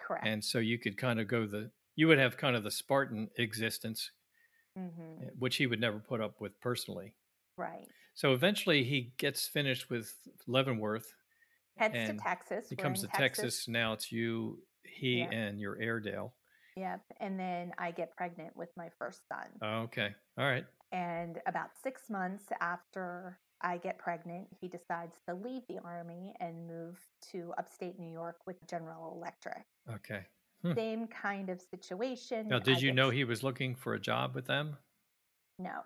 [0.00, 0.26] correct.
[0.26, 3.28] And so you could kind of go the, you would have kind of the Spartan
[3.36, 4.10] existence,
[4.76, 4.88] hmm
[5.22, 7.14] eh, which he would never put up with personally.
[7.56, 7.88] Right.
[8.14, 10.12] So eventually he gets finished with
[10.46, 11.12] Leavenworth.
[11.76, 12.68] Heads to Texas.
[12.68, 13.66] He comes to in Texas.
[13.68, 15.30] Now it's you, he, Yeah.
[15.30, 16.34] and your Airedale.
[16.76, 17.00] Yep.
[17.20, 19.46] And then I get pregnant with my first son.
[19.62, 20.14] Oh, okay.
[20.38, 20.64] All right.
[20.92, 26.66] And about six months after I get pregnant, he decides to leave the Army and
[26.66, 26.98] move
[27.32, 29.64] to upstate New York with General Electric.
[29.92, 30.22] Okay.
[30.62, 30.74] Hmm.
[30.74, 32.48] Same kind of situation.
[32.48, 34.76] Now, did I you know he was looking for a job with them?
[35.58, 35.80] No.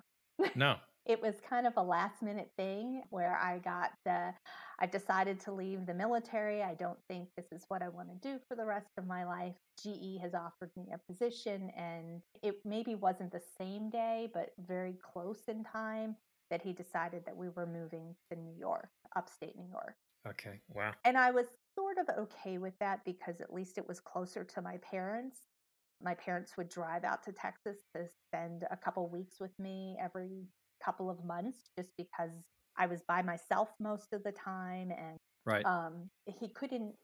[0.55, 0.77] No.
[1.07, 4.33] It was kind of a last minute thing where I got the,
[4.81, 6.63] I've decided to leave the military.
[6.63, 9.27] I don't think this is what I want to do for the rest of my
[9.27, 9.53] life.
[9.83, 14.97] GE has offered me a position, and it maybe wasn't the same day, but very
[15.13, 16.17] close in time
[16.51, 19.95] that he decided that we were moving to New York, upstate New York.
[20.29, 20.61] Okay.
[20.73, 20.93] Wow.
[21.05, 24.63] And I was sort of okay with that because at least it was closer to
[24.63, 25.39] my parents.
[26.03, 30.47] My parents would drive out to Texas to spend a couple weeks with me every
[30.83, 32.31] couple of months just because
[32.77, 35.67] I was by myself most of the time and Right.
[35.67, 36.95] um, he couldn't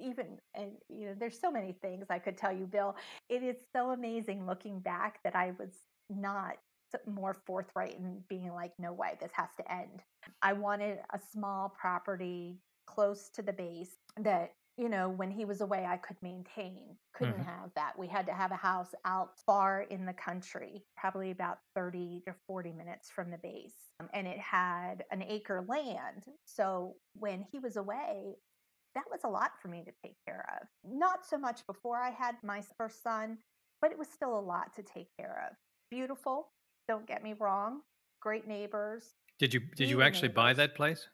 [0.00, 2.94] even and you know there's so many things i could tell you bill
[3.28, 5.70] it is so amazing looking back that i was
[6.08, 6.58] not
[7.06, 10.02] more forthright and being like no way this has to end.
[10.42, 15.60] I wanted a small property close to the base that you know when he was
[15.60, 17.44] away i could maintain couldn't Mhm.
[17.44, 17.98] have that.
[17.98, 22.32] We had to have a house out far in the country probably about 30 to
[22.46, 26.26] 40 minutes from the base Um, and it had an acre land.
[26.44, 28.36] So when he was away
[28.94, 30.68] that was a lot for me to take care of.
[30.84, 33.38] Not so much before i had my first son
[33.80, 35.56] but it was still a lot to take care of.
[35.90, 36.52] Beautiful
[36.88, 37.80] don't get me wrong
[38.20, 41.06] great neighbors Did you did you actually buy that place?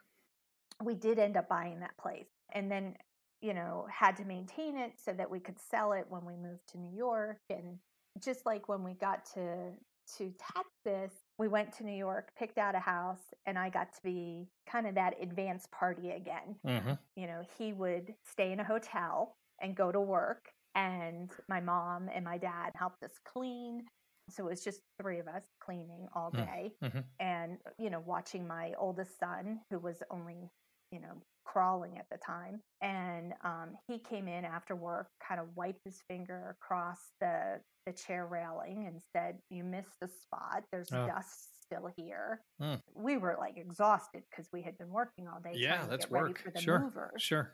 [0.82, 2.94] we did end up buying that place and then
[3.40, 6.66] you know had to maintain it so that we could sell it when we moved
[6.72, 7.78] to new york and
[8.22, 9.70] just like when we got to
[10.18, 14.00] to texas we went to new york picked out a house and i got to
[14.02, 16.92] be kind of that advanced party again Mm-hmm.
[17.16, 22.08] you know he would stay in a hotel and go to work and my mom
[22.14, 23.84] and my dad helped us clean
[24.30, 27.04] so it was just three of us cleaning all Mm, day mhm.
[27.20, 30.48] and you know watching my oldest son who was only
[30.90, 31.12] you know
[31.44, 36.00] crawling at the time and um, he came in after work kind of wiped his
[36.08, 41.06] finger across the the chair railing and said you missed a spot there's Oh.
[41.06, 42.78] dust still here Mm.
[42.94, 46.04] we were like exhausted because we had been working all day Yeah, trying to that's
[46.06, 46.38] get ready work.
[46.42, 46.78] for the Sure.
[46.80, 47.50] movers Sure.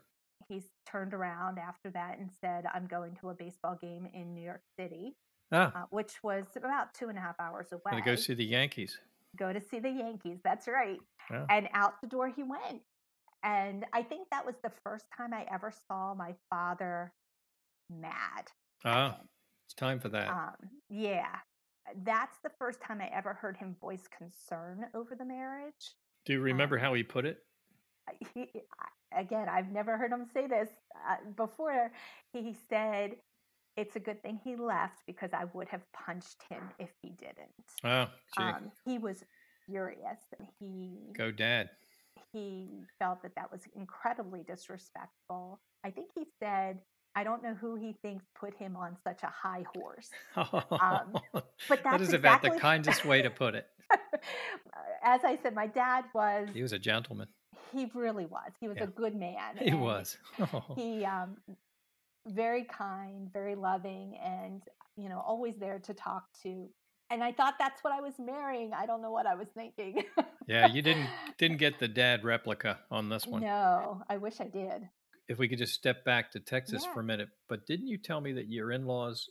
[0.48, 4.42] he's turned around after that and said i'm going to a baseball game in new
[4.44, 5.14] york city
[5.52, 8.44] Ah, uh, which was about two and a half hours away gonna go see the
[8.44, 8.98] Yankees.
[9.36, 10.38] go to see the Yankees.
[10.44, 11.00] That's right.
[11.30, 11.46] Yeah.
[11.50, 12.82] And out the door he went.
[13.42, 17.12] And I think that was the first time I ever saw my father
[17.88, 18.48] mad.
[18.84, 19.18] Ah,
[19.66, 20.28] it's time for that.
[20.28, 21.36] Um, yeah.
[22.04, 25.94] That's the first time I ever heard him voice concern over the marriage.
[26.26, 27.38] Do you remember how he put it?
[28.34, 28.50] He,
[29.16, 30.68] again, I've never heard him say this
[31.08, 31.90] uh, before.
[32.32, 33.16] He said,
[33.76, 37.50] It's a good thing he left because I would have punched him if he didn't.
[37.84, 38.08] Oh,
[38.42, 39.24] Um, he was
[39.66, 40.18] furious.
[40.58, 41.70] He go dad.
[42.32, 45.60] he felt that that was incredibly disrespectful.
[45.84, 46.80] I think he said,
[47.14, 50.10] I don't know who he thinks put him on such a high horse.
[50.36, 51.14] Um,
[51.68, 53.66] but that is about the kindest way to put it.
[55.02, 57.28] As I said, my dad was, He was a gentleman.
[57.72, 58.52] he really was.
[58.60, 58.84] He was Yeah.
[58.84, 59.56] a good man.
[59.58, 60.18] He was.
[60.76, 61.36] He, um,
[62.26, 64.62] very kind, very loving, and,
[64.96, 66.68] you know, always there to talk to.
[67.10, 68.72] And I thought that's what I was marrying.
[68.72, 70.04] I don't know what I was thinking.
[70.46, 73.42] yeah, you didn't didn't get the dad replica on this one.
[73.42, 74.88] No, I wish I did.
[75.28, 76.92] If we could just step back to Texas Yeah.
[76.92, 79.28] for a minute, but didn't you tell me that your in-laws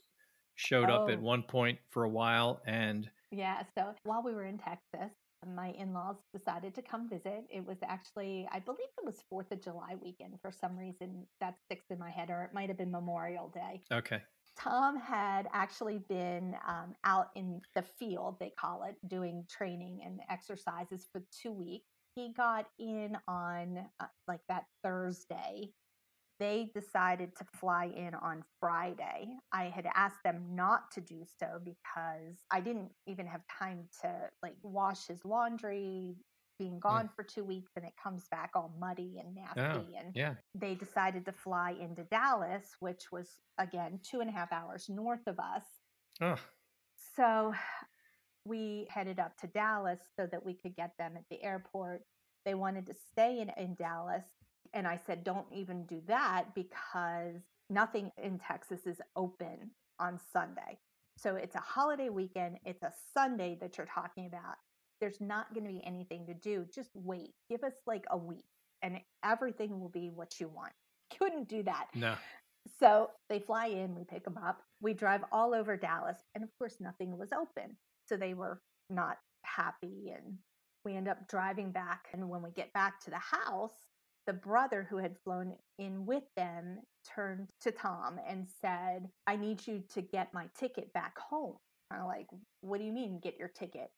[0.56, 1.22] showed up at Oh.
[1.22, 5.10] one point for a while and Yeah, so while we were in Texas,
[5.46, 7.44] my in laws decided to come visit.
[7.50, 11.56] It was actually, I believe it was 4th of July weekend for some reason that
[11.64, 13.82] sticks in my head, or it might have been Memorial Day.
[13.92, 14.22] okay.
[14.58, 20.20] Tom had actually been um, out in the field, they call it, doing training and
[20.28, 21.88] exercises for two weeks.
[22.14, 25.70] He got in on uh, like that Thursday.
[26.40, 29.28] They decided to fly in on Friday.
[29.52, 34.10] I had asked them not to do so because I didn't even have time to
[34.42, 36.16] like wash his laundry,
[36.58, 36.80] being mm.
[36.80, 39.96] gone for two weeks, and it comes back all muddy and oh, nasty.
[39.96, 40.34] and Yeah.
[40.54, 45.26] they decided to fly into Dallas, which was again two and a half hours north
[45.26, 45.64] of us.
[46.22, 46.36] Oh,
[47.16, 47.52] So
[48.46, 52.02] we headed up to Dallas so that we could get them at the airport.
[52.46, 54.24] They wanted to stay in, in Dallas.
[54.72, 60.78] And I said, don't even do that because nothing in Texas is open on Sunday.
[61.16, 62.58] So it's a holiday weekend.
[62.64, 64.56] It's a Sunday that you're talking about.
[65.00, 66.66] There's not going to be anything to do.
[66.74, 67.34] Just wait.
[67.48, 68.44] Give us like a week
[68.82, 70.72] and everything will be what you want.
[71.18, 71.86] Couldn't do that.
[71.94, 72.14] No.
[72.78, 76.50] So they fly in, we pick them up, we drive all over Dallas, and of
[76.58, 77.76] course, nothing was open.
[78.06, 80.12] So they were not happy.
[80.14, 80.36] And
[80.84, 82.06] we end up driving back.
[82.12, 83.72] And when we get back to the house,
[84.30, 89.66] the brother who had flown in with them turned to Tom and said, I need
[89.66, 91.56] you to get my ticket back home.
[91.90, 92.28] I'm like,
[92.60, 93.90] what do you mean, get your ticket?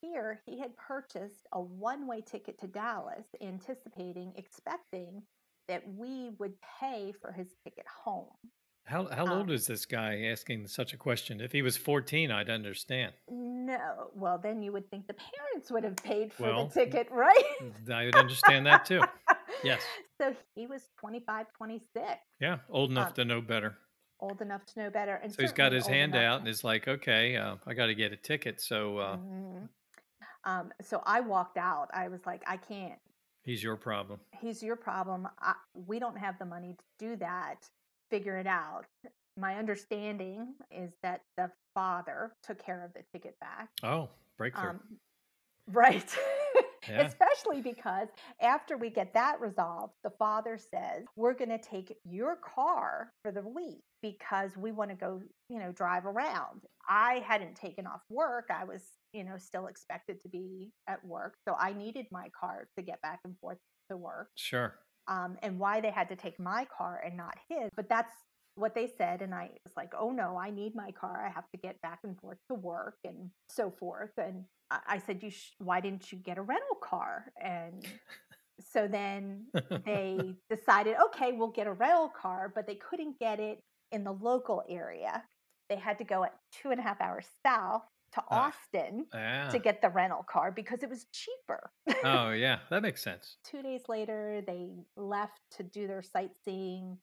[0.00, 5.20] Here, he had purchased a one way ticket to Dallas, anticipating, expecting
[5.68, 8.32] that we would pay for his ticket home.
[8.84, 11.42] How how Um, old is this guy asking such a question?
[11.42, 13.12] If he was 14, I'd understand.
[13.30, 17.10] No, well, then you would think the parents would have paid for Well, the ticket,
[17.10, 17.44] right?
[17.90, 19.02] I would understand that too.
[19.64, 19.82] Yes.
[20.20, 22.04] So he was 25, 26,
[22.40, 23.78] Yeah, old enough Um, to know better.
[24.20, 25.16] old enough to know better.
[25.16, 27.94] And So he's got his hand out and is like, okay, uh, I got to
[27.94, 28.60] get a ticket.
[28.60, 29.68] So uh, Mhm.
[30.44, 31.88] Um, so I walked out.
[31.94, 33.00] I was like, I can't.
[33.44, 34.20] he's your problem.
[34.40, 35.26] He's your problem.
[35.40, 37.68] I, we don't have the money to do that.
[38.10, 38.84] Figure it out.
[39.36, 43.70] My understanding is that the father took care of the ticket back.
[43.82, 44.70] Oh, breakthrough.
[44.70, 44.80] Um,
[45.68, 46.16] right.
[46.88, 47.02] Yeah.
[47.02, 48.08] Especially because
[48.40, 53.32] after we get that resolved, the father says, We're going to take your car for
[53.32, 56.62] the week because we want to go, you know, drive around.
[56.88, 58.50] I hadn't taken off work.
[58.50, 61.36] I was, you know, still expected to be at work.
[61.46, 63.58] So I needed my car to get back and forth
[63.90, 64.28] to work.
[64.36, 64.74] sure.
[65.06, 67.70] Um, and why they had to take my car and not his.
[67.76, 68.12] But that's
[68.56, 69.22] what they said.
[69.22, 71.24] And I was like, oh no, I need my car.
[71.26, 74.12] I have to get back and forth to work and so forth.
[74.18, 77.26] And I said, you sh- why didn't you get a rental car?
[77.42, 77.84] And
[78.72, 79.46] so then
[79.84, 83.60] they decided, okay, we'll get a rental car, but they couldn't get it
[83.92, 85.22] in the local area.
[85.68, 87.82] They had to go at two and a half hours south
[88.14, 88.48] to Ah.
[88.52, 89.48] Austin yeah.
[89.50, 91.70] to get the rental car because it was cheaper.
[92.04, 92.60] oh, yeah.
[92.70, 93.38] That makes sense.
[93.44, 96.98] Two days later, they left to do their sightseeing.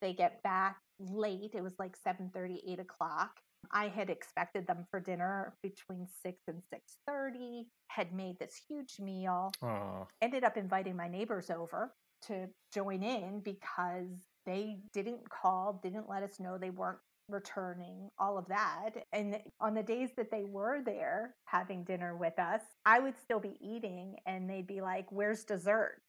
[0.00, 1.52] They get back late.
[1.54, 3.40] It was like 7:30, 8 o'clock.
[3.72, 9.52] I had expected them for dinner between 6 and 6:30, had made this huge meal
[9.62, 14.08] Oh, ended up inviting my neighbors over to join in because
[14.46, 18.90] they didn't call, didn't let us know they weren't returning, all of that.
[19.12, 23.40] And on the days that they were there having dinner with us, I would still
[23.40, 26.02] be eating and they'd be like, Where's dessert?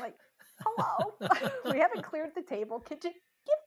[0.00, 0.16] Like,
[0.62, 1.14] hello,
[1.72, 2.80] we haven't cleared the table.
[2.80, 3.12] Could you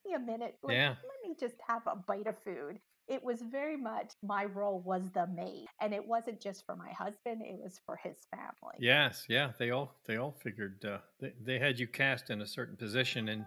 [0.08, 0.56] me a minute?
[0.64, 0.90] Like, Yeah.
[0.90, 2.80] Let me just have a bite of food.
[3.08, 5.68] It was very much my role was the maid.
[5.82, 8.76] And it wasn't just for my husband, it was for his family.
[8.80, 9.26] yes.
[9.30, 9.52] Yeah.
[9.58, 13.30] They all they all figured uh, they, they had you cast in a certain position
[13.30, 13.46] and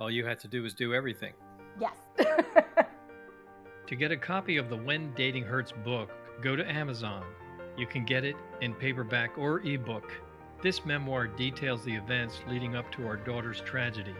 [0.00, 1.34] all you had to do was do everything.
[1.80, 1.96] Yes.
[3.86, 7.22] To get a copy of the When Dating Hurts book, go to Amazon.
[7.76, 10.10] You can get it in paperback or ebook.
[10.62, 14.14] This memoir details the events leading up to our daughter's tragedy,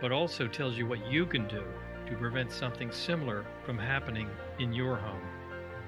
[0.00, 1.62] but also tells you what you can do
[2.08, 5.22] to prevent something similar from happening in your home.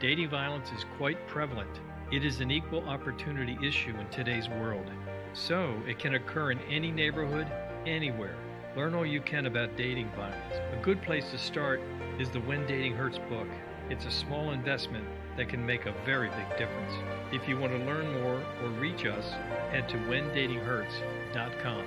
[0.01, 1.81] Dating violence is quite prevalent.
[2.11, 4.91] It is an equal opportunity issue in today's world.
[5.33, 7.47] So, it can occur in any neighborhood,
[7.87, 8.37] anywhere.
[8.77, 10.55] Learn all you can about dating violence.
[10.73, 11.81] A good place to start
[12.19, 13.49] is the When Dating Hurts book.
[13.91, 16.93] It's a small investment that can make a very big difference.
[17.33, 19.31] If you want to learn more or reach us,
[19.71, 21.85] head to whendatinghurts.com.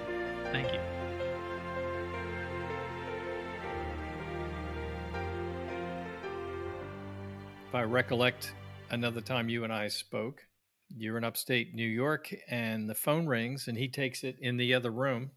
[0.52, 1.05] Thank you.
[7.76, 8.54] I recollect
[8.92, 10.42] another time you and I spoke,
[10.96, 14.74] you're in upstate New York and the phone rings and he takes it in the
[14.74, 15.32] other room.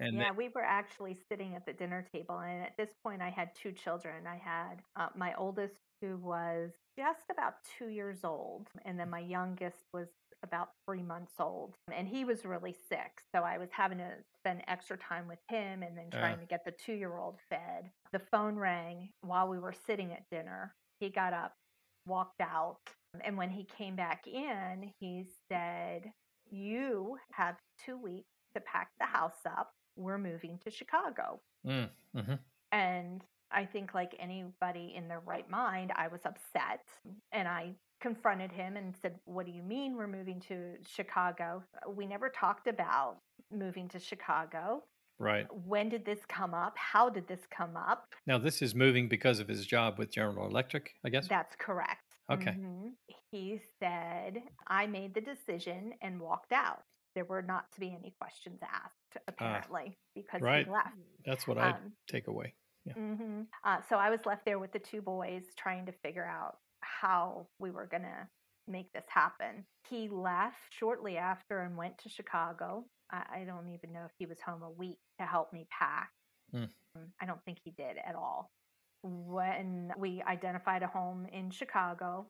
[0.00, 3.28] And yeah, we were actually sitting at the dinner table, and at this point, I
[3.28, 4.26] had two children.
[4.26, 9.20] I had uh, my oldest, who was just about two years old, and then my
[9.20, 10.08] youngest was
[10.42, 11.76] about three months old.
[11.94, 15.82] And he was really sick, so I was having to spend extra time with him
[15.82, 16.18] and then Ah.
[16.18, 17.92] trying to get the two year old fed.
[18.10, 20.74] The phone rang while we were sitting at dinner.
[21.02, 21.56] He got up,
[22.06, 22.78] walked out,
[23.24, 26.12] and when he came back in, he said,
[26.48, 29.72] You have two weeks to pack the house up.
[29.96, 31.40] We're moving to Chicago.
[31.66, 32.38] Mm, mhm.
[32.70, 36.86] And I think, like anybody in their right mind, I was upset
[37.32, 41.64] and I confronted him and said, What do you mean we're moving to Chicago?
[41.96, 43.16] We never talked about
[43.50, 44.84] moving to Chicago.
[45.22, 45.46] Right.
[45.66, 46.74] When did this come up?
[46.76, 48.12] How did this come up?
[48.26, 51.28] Now, this is moving because of his job with General Electric, I guess?
[51.28, 52.04] That's correct.
[52.30, 52.52] Okay.
[52.52, 52.92] Mhm.
[53.30, 56.82] He said, I made the decision and walked out.
[57.14, 60.64] there were not to be any questions asked, apparently, because right.
[60.64, 60.96] he left.
[61.26, 62.54] That's what I um, take away.
[62.86, 62.94] Yeah.
[62.94, 63.42] Mm-hmm.
[63.64, 67.46] Uh, so I was left there with the two boys trying to figure out how
[67.58, 68.26] we were going to
[68.66, 69.66] make this happen.
[69.88, 72.86] He left shortly after and went to Chicago.
[73.12, 76.10] I, I don't even know if he was home a week to help me pack.
[76.54, 76.68] Mm.
[77.20, 78.50] I don't think he did at all.
[79.02, 82.26] When we identified a home in Chicago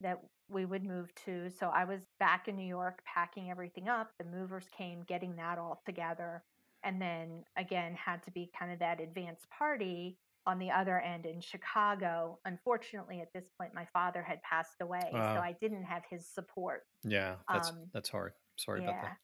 [0.00, 4.10] that we would move to, so I was back in New York packing everything up.
[4.18, 6.42] The movers came, getting that all together.
[6.82, 10.16] And then again, had to be kind of that advance party
[10.46, 12.38] on the other end in Chicago.
[12.44, 16.26] Unfortunately, at this point, my father had passed away, uh, so I didn't have his
[16.26, 16.82] support.
[17.04, 18.32] Yeah, that's um, that's hard.
[18.56, 18.88] Sorry yeah.
[18.88, 19.16] about that.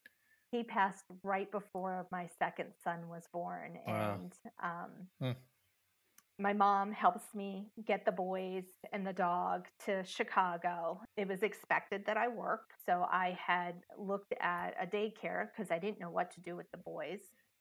[0.51, 4.33] He passed right before my second son was born, and
[4.63, 4.91] um,
[5.21, 5.31] hmm.
[6.39, 11.01] my mom helps me get the boys and the dog to Chicago.
[11.17, 15.79] It was expected that I work, so I had looked at a daycare because I
[15.79, 17.19] didn't know what to do with the boys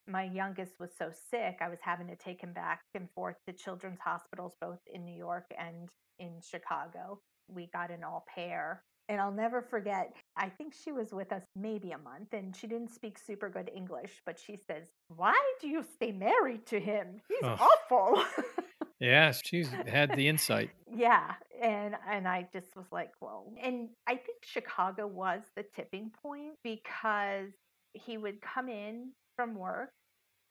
[0.08, 3.52] my youngest was so sick, I was having to take him back and forth to
[3.52, 7.20] children's hospitals, both in New York and in Chicago.
[7.48, 8.82] We got an au pair.
[9.08, 12.66] And I'll never forget, I think she was with us maybe a month and she
[12.66, 17.20] didn't speak super good English, but she says, Why do you stay married to him?
[17.28, 17.56] He's oh.
[17.90, 18.24] awful.
[19.00, 20.70] yeah, she's had the insight.
[20.94, 21.32] yeah.
[21.62, 23.52] And and I just was like, Whoa.
[23.62, 27.52] And I think Chicago was the tipping point because
[27.94, 29.90] he would come in from work.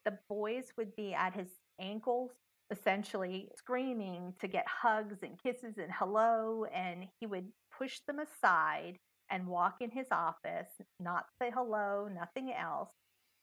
[0.06, 2.32] The boys would be at his ankles,
[2.72, 6.66] essentially screaming to get hugs and kisses and hello.
[6.74, 8.98] And he would push them aside
[9.30, 10.70] and walk in his office,
[11.00, 12.92] not say hello, nothing else,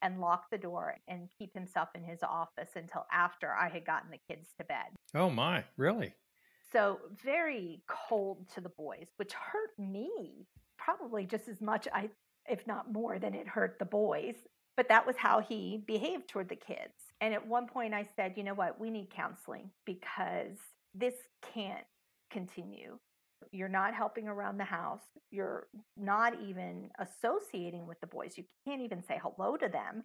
[0.01, 4.11] and lock the door and keep himself in his office until after I had gotten
[4.11, 4.87] the kids to bed.
[5.15, 6.13] Oh, my, really?
[6.71, 12.09] So, very cold to the boys, which hurt me probably just as much, I,
[12.49, 14.35] if not more, than it hurt the boys.
[14.75, 16.93] But that was how he behaved toward the kids.
[17.21, 20.57] And at one point, I said, you know what, we need counseling because
[20.95, 21.13] this
[21.53, 21.85] can't
[22.31, 22.97] continue.
[23.51, 25.03] You're not helping around the house.
[25.31, 25.67] You're
[25.97, 28.37] not even associating with the boys.
[28.37, 30.03] You can't even say hello to them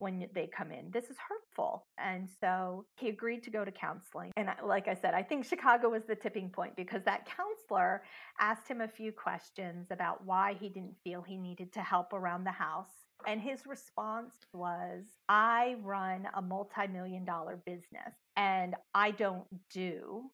[0.00, 0.90] when they come in.
[0.90, 1.86] This is hurtful.
[1.98, 4.32] And so he agreed to go to counseling.
[4.36, 8.02] And like I said, I think Chicago was the tipping point because that counselor
[8.40, 12.44] asked him a few questions about why he didn't feel he needed to help around
[12.44, 12.88] the house.
[13.26, 20.30] And his response was, I run a multi million dollar business and I don't do,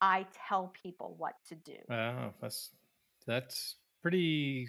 [0.00, 1.76] I tell people what to do.
[1.90, 2.70] Oh, that's,
[3.26, 4.68] that's pretty,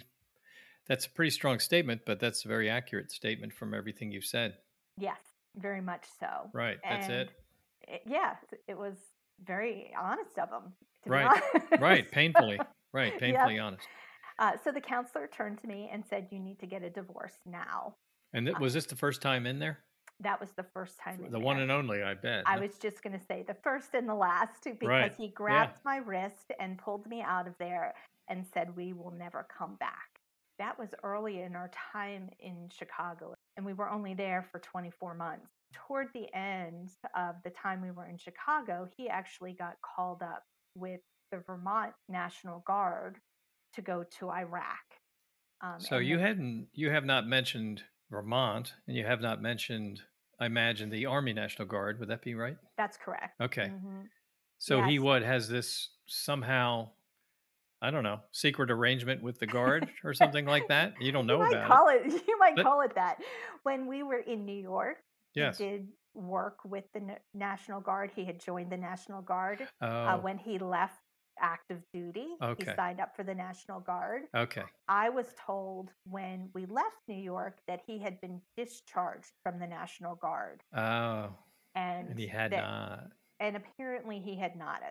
[0.86, 4.54] that's a pretty strong statement, but that's a very accurate statement from everything you've said.
[4.98, 5.20] Yes,
[5.56, 6.50] very much so.
[6.52, 6.78] Right.
[6.82, 7.30] That's it.
[7.88, 8.02] it.
[8.06, 8.34] Yeah.
[8.68, 8.94] It was
[9.44, 10.72] very honest of him.
[11.06, 11.42] right.
[11.80, 12.10] right.
[12.10, 12.60] Painfully.
[12.92, 13.18] Right.
[13.18, 13.64] Painfully yep.
[13.64, 13.86] honest.
[14.38, 17.34] Uh, so the counselor turned to me and said, "You need to get a divorce
[17.46, 17.94] now."
[18.32, 19.80] And th- uh was this the first time in there?
[20.22, 21.26] That was the first time.
[21.30, 22.44] The one and only, I bet.
[22.46, 25.14] I was just going to say the first and the last because right.
[25.16, 25.80] he grabbed yeah.
[25.84, 27.94] my wrist and pulled me out of there
[28.28, 30.20] and said, "We will never come back."
[30.58, 35.14] That was early in our time in Chicago, and we were only there for 24
[35.14, 35.48] months.
[35.72, 40.44] Toward the end of the time we were in Chicago, he actually got called up
[40.76, 41.00] with
[41.30, 43.16] the Vermont National Guard
[43.74, 44.84] to go to Iraq.
[45.62, 50.02] Um, so you hadn't, you have not mentioned Vermont, and you have not mentioned,
[50.42, 52.00] I imagine, the Army National Guard.
[52.00, 52.56] Would that be right?
[52.76, 53.40] That's correct.
[53.40, 53.70] Okay.
[53.72, 54.02] Mm-hmm.
[54.58, 54.90] So yes.
[54.90, 56.90] he what has this somehow
[57.82, 60.94] I don't know, secret arrangement with the guard or something like that.
[61.00, 62.02] You don't know you about call it.
[62.06, 62.22] it.
[62.28, 63.18] You might but, call it that.
[63.64, 64.98] When we were in New York,
[65.34, 65.58] yes.
[65.58, 68.12] he did work with the National Guard.
[68.14, 69.88] He had joined the National Guard uh, oh.
[69.88, 71.01] uh, when he left
[71.42, 72.28] active duty.
[72.40, 72.64] Okay.
[72.64, 74.22] He signed up for the National Guard.
[74.34, 74.62] Okay.
[74.88, 79.66] I was told when we left New York that he had been discharged from the
[79.66, 80.62] National Guard.
[80.74, 81.30] Oh.
[81.74, 83.10] And, and he had that, not.
[83.40, 84.82] And apparently he had not.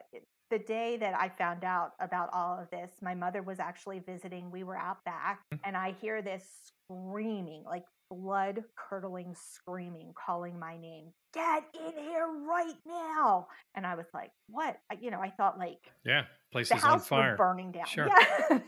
[0.49, 4.51] The day that I found out about all of this, my mother was actually visiting.
[4.51, 5.59] We were out back, mm.
[5.63, 12.27] and I hear this screaming, like blood curdling screaming, calling my name, get in here
[12.45, 13.47] right now.
[13.75, 14.77] And I was like, what?
[14.99, 17.31] You know, I thought like, yeah, place the house on fire.
[17.31, 17.85] Was burning down.
[17.85, 18.07] Sure.
[18.07, 18.59] Yeah.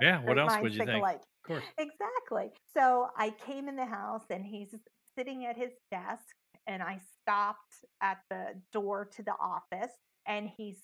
[0.00, 0.20] yeah.
[0.24, 0.90] What else would you think?
[0.90, 1.20] Alike.
[1.44, 1.64] Of course.
[1.76, 2.52] Exactly.
[2.74, 4.74] So I came in the house and he's
[5.18, 6.24] sitting at his desk
[6.68, 9.92] and I stopped at the door to the office
[10.26, 10.78] and he's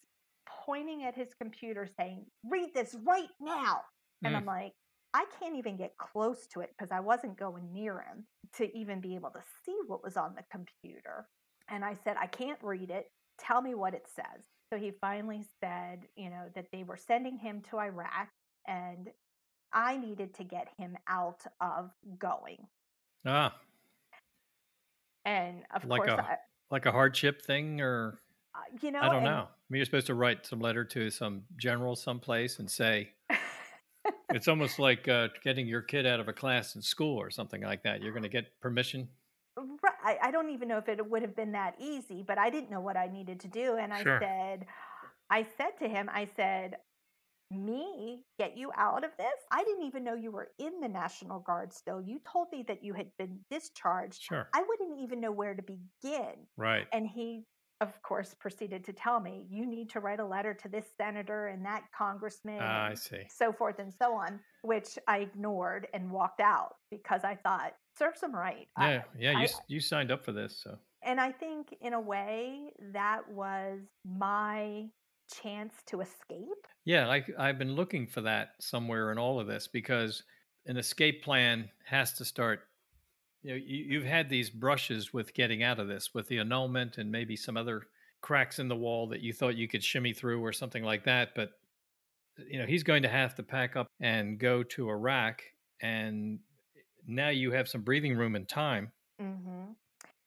[0.67, 3.83] pointing at his computer saying, read this right now.
[4.25, 4.39] And mm.
[4.39, 4.73] I'm like,
[5.15, 8.25] I can't even get close to it because I wasn't going near him
[8.57, 11.27] to even be able to see what was on the computer.
[11.69, 13.11] And I said, I can't read it.
[13.39, 14.45] Tell me what it says.
[14.71, 18.29] So he finally said, you know, that they were sending him to Iraq
[18.67, 19.09] and
[19.73, 22.67] I needed to get him out of going.
[23.27, 23.55] Ah,
[25.25, 26.37] And of Like course, a- I,
[26.71, 28.21] like a hardship thing, or
[28.55, 29.49] uh, you know, I don't know.
[29.49, 33.11] I mean, you're supposed to write some letter to some general someplace and say
[34.31, 37.63] it's almost like uh, getting your kid out of a class in school or something
[37.63, 38.03] like that.
[38.03, 39.09] You're going to get permission.
[39.57, 39.93] Right.
[40.05, 42.71] I, I don't even know if it would have been that easy, but I didn't
[42.71, 43.77] know what I needed to do.
[43.77, 44.19] And I Sure.
[44.21, 44.67] said,
[45.31, 46.77] I said to him, I said,
[47.51, 49.27] me get you out of this?
[49.51, 52.01] I didn't even know you were in the National Guard still.
[52.01, 54.23] You told me that you had been discharged.
[54.23, 54.49] Sure.
[54.55, 56.35] I wouldn't even know where to begin.
[56.57, 56.87] Right.
[56.93, 57.45] And he,
[57.81, 61.47] of course, proceeded to tell me, you need to write a letter to this senator
[61.49, 62.59] and that congressman.
[62.61, 63.23] Ah, I and see.
[63.29, 68.23] so forth and so on, which I ignored and walked out because I thought, serves
[68.23, 68.69] him right.
[68.77, 69.31] I- Yeah, yeah.
[69.33, 73.29] You I- you signed up for this, so and I think, in a way, that
[73.31, 74.87] was my
[75.33, 76.67] chance to escape.
[76.85, 77.09] yeah.
[77.09, 80.25] I I've been looking for that somewhere in all of this because
[80.67, 82.68] an escape plan has to start.
[83.43, 86.99] You know, you, you've had these brushes with getting out of this, with the annulment
[86.99, 87.83] and maybe some other
[88.21, 91.35] cracks in the wall that you thought you could shimmy through or something like that.
[91.35, 91.51] But
[92.49, 95.43] you know, he's going to have to pack up and go to Iraq,
[95.83, 96.39] and
[97.07, 98.93] now you have some breathing room and time.
[99.21, 99.73] hmm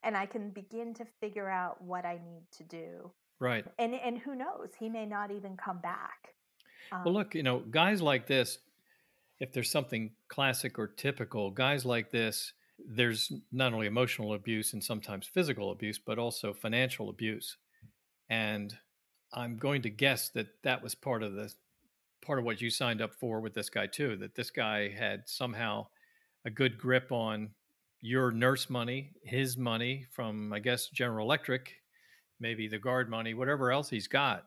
[0.03, 3.11] And I can begin to figure out what I need to do.
[3.39, 3.65] Right.
[3.79, 6.35] And, and who knows, he may not even come back.
[6.91, 8.59] Well, Um, look, you know, guys like this,
[9.39, 12.53] if there's something classic or typical, guys like this,
[12.87, 17.57] there's not only emotional abuse and sometimes physical abuse, but also financial abuse.
[18.29, 18.73] And
[19.33, 21.53] I'm going to guess that that was part of the
[22.25, 24.15] part of what you signed up for with this guy too.
[24.17, 25.87] That this guy had somehow
[26.45, 27.49] a good grip on
[28.01, 31.73] your nurse money, his money from I guess General Electric,
[32.39, 34.45] maybe the guard money, whatever else he's got.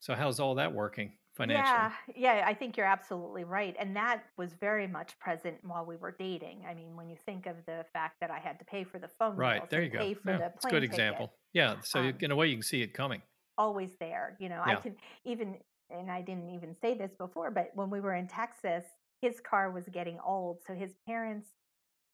[0.00, 1.88] So how's all that working financially?
[1.88, 3.76] Yeah, yeah, I think you're absolutely right.
[3.78, 6.64] And that was very much present while we were dating.
[6.66, 9.08] I mean, when you think of the fact that I had to pay for the
[9.08, 9.98] phone Right there, you go.
[9.98, 11.34] pay for Yeah, the it's a good ticket, example.
[11.52, 13.22] Yeah, so Um, in a way, you can see it coming.
[13.58, 14.36] always there.
[14.40, 14.74] You know, Yeah.
[14.74, 15.58] I can even,
[15.90, 18.84] and I didn't even say this before, but when we were in Texas,
[19.22, 20.62] his car was getting old.
[20.66, 21.48] So his parents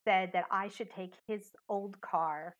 [0.07, 2.57] said that I should take his old car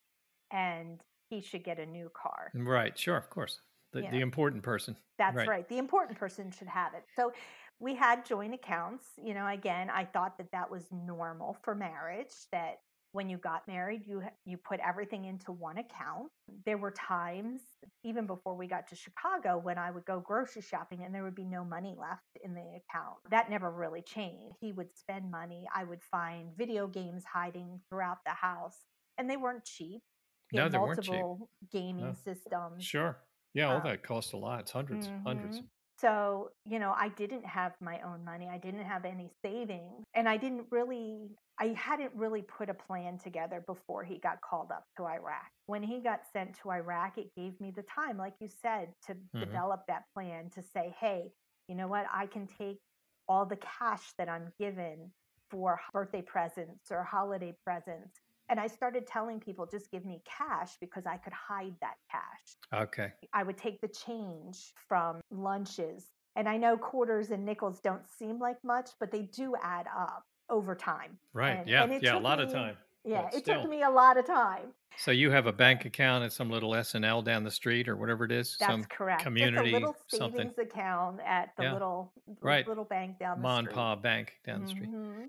[0.53, 1.01] and
[1.31, 2.55] he should get a new car.
[2.55, 3.61] Right, sure, of course.
[3.93, 4.97] The the important person.
[5.19, 5.47] That's Right.
[5.47, 5.69] right.
[5.69, 7.05] The important person should have it.
[7.15, 7.33] So
[7.79, 9.11] we had joint accounts.
[9.23, 12.33] You know, again, I thought that that was normal for marriage.
[12.51, 12.79] That
[13.13, 16.33] when you got married, you you put everything into one account.
[16.65, 17.61] There were times,
[18.03, 21.35] even before we got to Chicago, when I would go grocery shopping and there would
[21.35, 23.19] be no money left in the account.
[23.31, 24.57] That never really changed.
[24.61, 25.69] He would spend money.
[25.75, 28.87] I would find video games hiding throughout the house,
[29.19, 30.03] and they weren't cheap.
[30.51, 31.27] He No, they weren't cheap.
[31.27, 32.17] multiple gaming No.
[32.17, 32.89] systems.
[32.89, 33.25] Sure.
[33.55, 34.61] Yeah, all Um, that costs a lot.
[34.61, 35.63] It's 100s hundreds.
[35.63, 35.69] Mhm.
[35.99, 38.49] So, you know, I didn't have my own money.
[38.49, 40.05] I didn't have any savings.
[40.15, 44.73] And I didn't really, I hadn't really put a plan together before he got called
[44.73, 45.51] up to Iraq.
[45.67, 49.15] When he got sent to Iraq, it gave me the time, like you said, to
[49.35, 49.63] Mhm.
[49.63, 51.33] develop that plan to say, hey,
[51.69, 52.07] you know what?
[52.11, 52.81] I can take
[53.29, 55.13] all the cash that I'm given
[55.51, 58.19] for birthday presents or holiday presents.
[58.53, 62.83] And I started telling people, just give me cash because I could hide that cash.
[62.83, 63.11] Okay.
[63.33, 66.09] I would take the change from lunches.
[66.37, 70.27] And I know quarters and nickels don't seem like much, but they do add up
[70.51, 71.17] over time.
[71.33, 71.61] Right.
[71.61, 71.85] And- yeah.
[71.85, 72.77] and Yeah, a lot of time.
[73.05, 73.63] Yeah, But it still.
[73.63, 74.75] took me a lot of time.
[74.99, 78.27] So you have a bank account at some little S&L down the street or whatever
[78.27, 79.23] it is, That's some correct.
[79.23, 80.37] community a little something.
[80.53, 81.73] savings account at the Yeah.
[81.73, 82.69] little Right.
[82.69, 83.75] little bank down the and street.
[83.75, 84.91] Pa bank down the street.
[84.91, 85.25] Mm-hmm.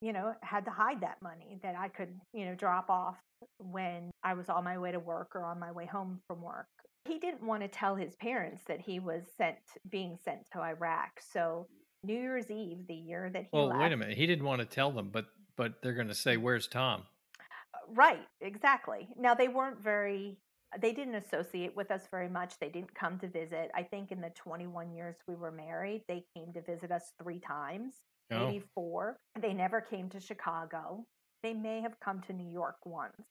[0.00, 3.16] You know, had to hide that money that I could, you know, drop off
[3.58, 6.66] when I was on my way to work or on my way home from work.
[7.06, 9.56] He didn't want to tell his parents that he was sent
[9.90, 11.20] being sent to Iraq.
[11.32, 11.66] So
[12.04, 14.16] New Year's Eve, the year that he Well, left, wait a minute.
[14.16, 15.26] He didn't want to tell them, but
[15.56, 17.02] but they're going to say, "Where's Tom?"
[17.38, 19.08] Uh, right, exactly.
[19.18, 20.38] Now they weren't very
[20.80, 22.54] they didn't associate with us very much.
[22.60, 23.70] They didn't come to visit.
[23.74, 27.40] I think in the 21 years we were married, they came to visit us 3
[27.40, 27.94] times,
[28.30, 29.20] Oh, maybe 4.
[29.38, 31.06] They never came to Chicago.
[31.42, 33.26] They may have come to New York once.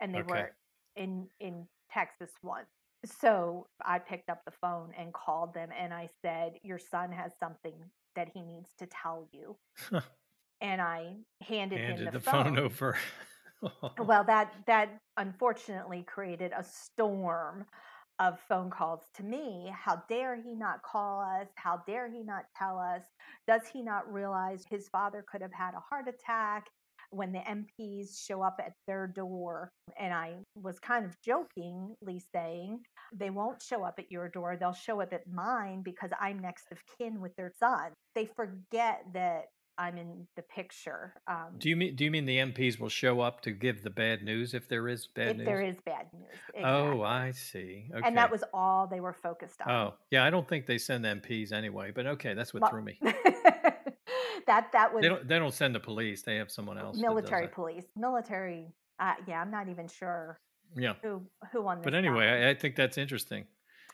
[0.00, 0.22] And they Okay.
[0.22, 0.56] were
[0.96, 2.70] in in Texas once.
[3.04, 7.36] So I picked up the phone and called them and I said, "Your son has
[7.38, 9.58] something that he needs to tell you."
[10.60, 12.96] and I handed, him handed the, the phone over.
[13.60, 13.96] Oh.
[13.98, 17.66] well, that that unfortunately created a storm
[18.20, 19.72] of phone calls to me.
[19.74, 21.48] How dare he not call us?
[21.56, 23.02] How dare he not tell us?
[23.46, 26.66] Does he not realize his father could have had a heart attack?
[27.10, 32.80] When the MPs show up at their door, and I was kind of jokingly saying,
[33.14, 36.66] they won't show up at your door, they'll show up at mine because I'm next
[36.70, 37.92] of kin with their son.
[38.14, 39.46] They forget that
[39.78, 41.14] I'm in the picture.
[41.28, 43.90] Um, Do you mean do you mean the MPs will show up to give the
[43.90, 45.40] bad news if there is bad if news?
[45.42, 46.64] If there is bad news.
[46.64, 47.02] Oh.
[47.02, 47.88] I see.
[47.94, 48.06] Okay.
[48.06, 49.70] And that was all they were focused on.
[49.70, 50.24] Oh, yeah.
[50.24, 52.98] I don't think they send MPs anyway, but okay, that's what Well, threw me.
[54.46, 55.28] that that was They don't.
[55.28, 56.22] They don't send the police.
[56.22, 56.98] They have someone else.
[56.98, 57.84] military police.
[57.96, 58.66] Military.
[58.98, 60.40] Uh, yeah, I'm not even sure
[60.76, 60.94] Yeah.
[61.02, 61.22] who
[61.52, 61.84] who on this.
[61.84, 63.46] But anyway, I, I think that's interesting.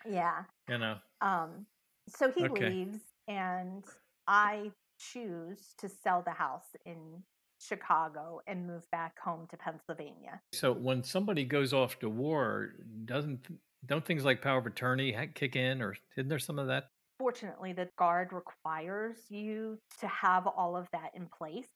[0.08, 0.44] yeah.
[0.68, 0.96] You know.
[1.20, 1.66] Um,
[2.08, 2.70] so he Okay.
[2.70, 3.84] leaves, and
[4.26, 4.70] I
[5.12, 7.22] choose to sell the house in
[7.60, 10.40] Chicago and move back home to Pennsylvania.
[10.52, 12.70] So when somebody goes off to war,
[13.04, 13.46] doesn't
[13.86, 16.84] don't things like power of attorney kick in, or isn't there some of that?
[17.18, 21.68] Fortunately, the guard requires you to have all of that in place.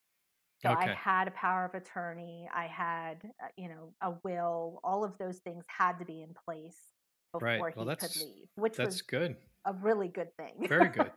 [0.62, 4.80] So I had a power of attorney, I had, uh, you know, a will.
[4.82, 6.76] All of those things had to be in place
[7.40, 7.58] Right.
[7.58, 9.36] before Well, he could leave, which That's was good.
[9.64, 10.66] A really good thing.
[10.68, 11.10] Very good.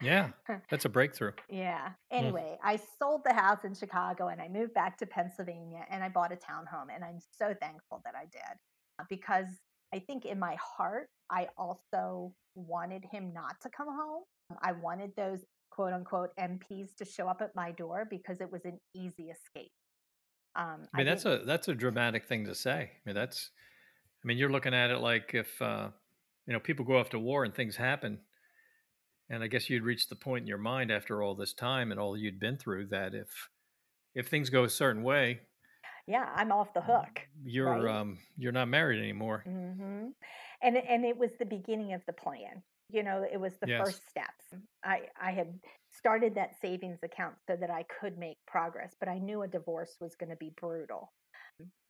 [0.00, 0.30] Yeah,
[0.70, 1.32] that's a breakthrough.
[1.48, 1.90] Yeah.
[2.10, 6.08] Anyway, I sold the house in Chicago and I moved back to Pennsylvania and I
[6.08, 6.94] bought a townhome.
[6.94, 8.58] And I'm so thankful that I did
[8.98, 9.46] uh, because
[9.94, 14.24] I think in my heart, I also wanted him not to come home.
[14.62, 18.64] I wanted those quote unquote MPs to show up at my door because it was
[18.64, 19.72] an easy escape.
[20.54, 22.90] Um, I mean, that's a that's a dramatic thing to say.
[22.94, 23.50] I mean, that's.
[24.24, 25.88] I mean, you're looking at it like if uh,
[26.46, 28.20] you know people go off to war and things happen,
[29.28, 32.00] and I guess you'd reach the point in your mind after all this time and
[32.00, 33.50] all you'd been through that if
[34.14, 35.42] if things go a certain way,
[36.06, 37.20] yeah, I'm off the hook.
[37.44, 37.88] you're Right.
[37.88, 39.46] um you're not married anymore.
[39.46, 40.08] Mm-hmm.
[40.62, 42.62] And and it was the beginning of the plan.
[42.88, 43.78] You know, it was the Yes.
[43.78, 44.44] first steps.
[44.84, 45.60] I I had
[45.92, 49.96] started that savings account so that I could make progress, but I knew a divorce
[50.00, 51.12] was going to be brutal,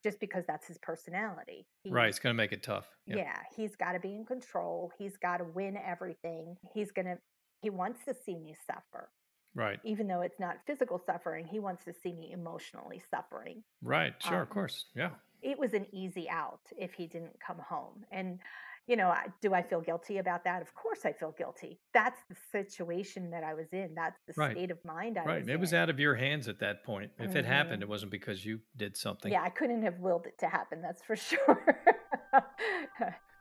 [0.03, 1.67] just because that's his personality.
[1.85, 2.85] Right, it's going to make it tough.
[3.05, 3.17] Yeah.
[3.17, 4.91] Yeah, he's got to be in control.
[4.97, 6.57] He's got to win everything.
[6.73, 7.17] He's gonna.
[7.61, 9.09] He wants to see me suffer,
[9.55, 9.79] Right.
[9.83, 11.45] even though it's not physical suffering.
[11.47, 14.13] He wants to see me emotionally suffering Right.
[14.21, 14.41] Sure.
[14.43, 14.85] of Um, course.
[14.95, 15.09] Yeah.
[15.41, 18.05] it was an easy out if he didn't come home.
[18.11, 18.39] And,
[18.87, 20.61] you know, I, do I feel guilty about that?
[20.61, 21.79] Of course I feel guilty.
[21.93, 23.93] That's the situation that I was in.
[23.95, 24.51] That's the Right.
[24.53, 25.39] state of mind I Right.
[25.41, 27.11] was It was out of your hands at that point.
[27.19, 27.83] If it happened, Mhm.
[27.83, 29.31] it wasn't because you did something.
[29.31, 30.81] Yeah, I couldn't have willed it to happen.
[30.81, 31.59] That's for sure.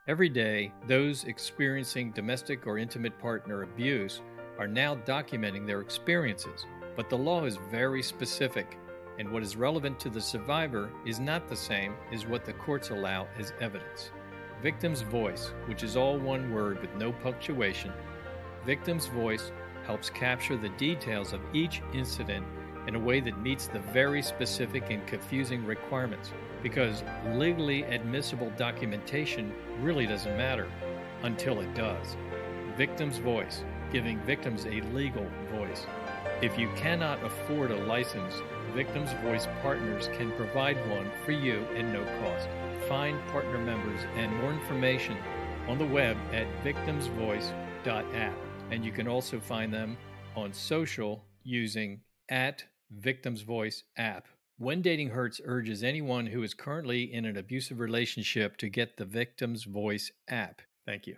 [0.09, 4.23] Every day, those experiencing domestic or intimate partner abuse
[4.59, 6.65] are now documenting their experiences,
[6.97, 8.79] but the law is very specific,
[9.19, 12.91] and what is relevant to the survivor is not the same as what the courts
[12.91, 14.13] allow as evidence.
[14.63, 17.93] VictimsVoice, which is all one word with no punctuation,
[18.67, 19.51] VictimsVoice
[19.87, 22.45] helps capture the details of each incident
[22.87, 26.33] in a way that meets the very specific and confusing requirements
[26.63, 27.03] because
[27.35, 30.69] legally admissible documentation really doesn't matter
[31.23, 32.17] until it does.
[32.77, 35.87] VictimsVoice, giving victims a legal voice.
[36.43, 38.43] If you cannot afford a license,
[38.75, 42.49] Victim's Voice partners can provide one for you at no cost.
[42.89, 45.17] Find partner members and more information
[45.69, 48.37] on the web at victimsvoice.app.
[48.71, 49.97] And you can also find them
[50.37, 52.65] on social using at
[53.01, 54.29] VictimsVoice app.
[54.59, 59.05] When Dating Hurts urges anyone who is currently in an abusive relationship to get the
[59.05, 60.63] VictimsVoice app.
[60.87, 61.17] Thank you.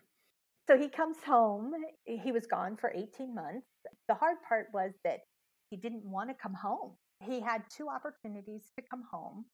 [0.69, 1.73] so he comes home.
[2.05, 3.67] He was gone for 18 months.
[4.09, 5.21] The hard part was that
[5.71, 6.93] he didn't want to come home.
[7.21, 9.45] He had two opportunities to come home.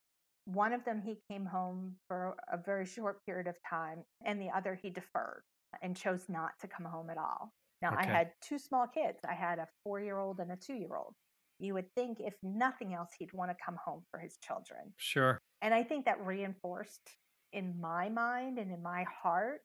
[0.47, 4.51] One of them, he came home for a very short period of time, and the
[4.55, 5.43] other, he deferred
[5.83, 7.53] and chose not to come home at all.
[7.83, 9.19] Now, I had two small kids.
[9.29, 11.15] I had a four year old and a two year old.
[11.59, 14.93] You would think, if nothing else, he'd want to come home for his children.
[14.97, 15.39] Sure.
[15.61, 17.11] And I think that reinforced
[17.53, 19.63] in my mind and in my heart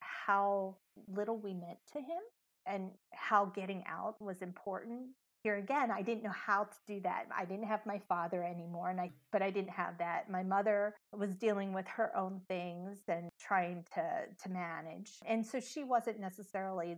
[0.00, 0.76] how
[1.08, 2.22] little we meant to him
[2.66, 5.08] and how getting out was important.
[5.46, 7.26] Here again, I didn't know how to do that.
[7.32, 10.28] I didn't have my father anymore and I but I didn't have that.
[10.28, 15.12] My mother was dealing with her own things and trying to to manage.
[15.24, 16.96] And so she wasn't necessarily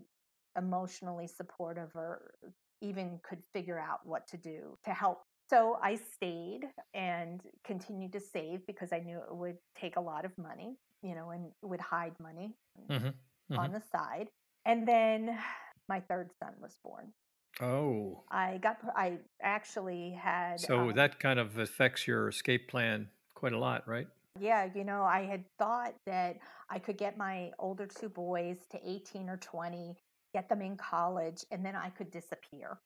[0.57, 2.33] emotionally supportive or
[2.81, 5.19] even could figure out what to do to help
[5.51, 6.63] so I stayed
[6.95, 11.15] and continued to save because I knew it would take a lot of money, you
[11.15, 12.55] know, and would hide money
[12.89, 13.11] hmm
[13.59, 14.29] on the side.
[14.65, 15.39] And then
[15.87, 17.13] my third son was born.
[17.61, 18.23] Oh.
[18.31, 20.61] I got, I actually had.
[20.61, 24.09] So um, that kind of affects your escape plan quite a lot, right?
[24.41, 26.39] Yeah, you know, I had thought that
[26.71, 29.97] I could get my older two boys to 18 or 20,
[30.33, 32.79] get them in college, and then I could disappear.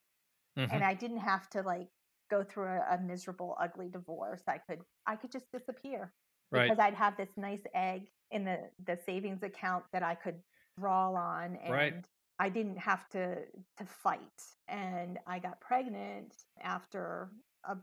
[0.56, 0.72] Mhm.
[0.72, 1.88] And I didn't have to like
[2.30, 4.42] go through a, a miserable, ugly divorce.
[4.48, 6.12] I could, I could just disappear
[6.50, 6.68] Right.
[6.68, 10.40] because I'd have this nice egg in the the savings account that I could
[10.78, 11.94] draw on, and Right.
[12.42, 13.36] I didn't have to
[13.78, 14.42] to fight.
[14.66, 17.30] And I got pregnant after
[17.64, 17.76] a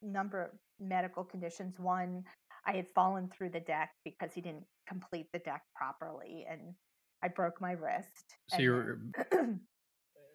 [0.00, 0.50] number of
[0.80, 1.78] medical conditions.
[1.78, 2.24] One,
[2.66, 6.60] I had fallen through the deck because he didn't complete the deck properly and
[7.22, 8.36] I broke my wrist.
[8.48, 9.00] So you were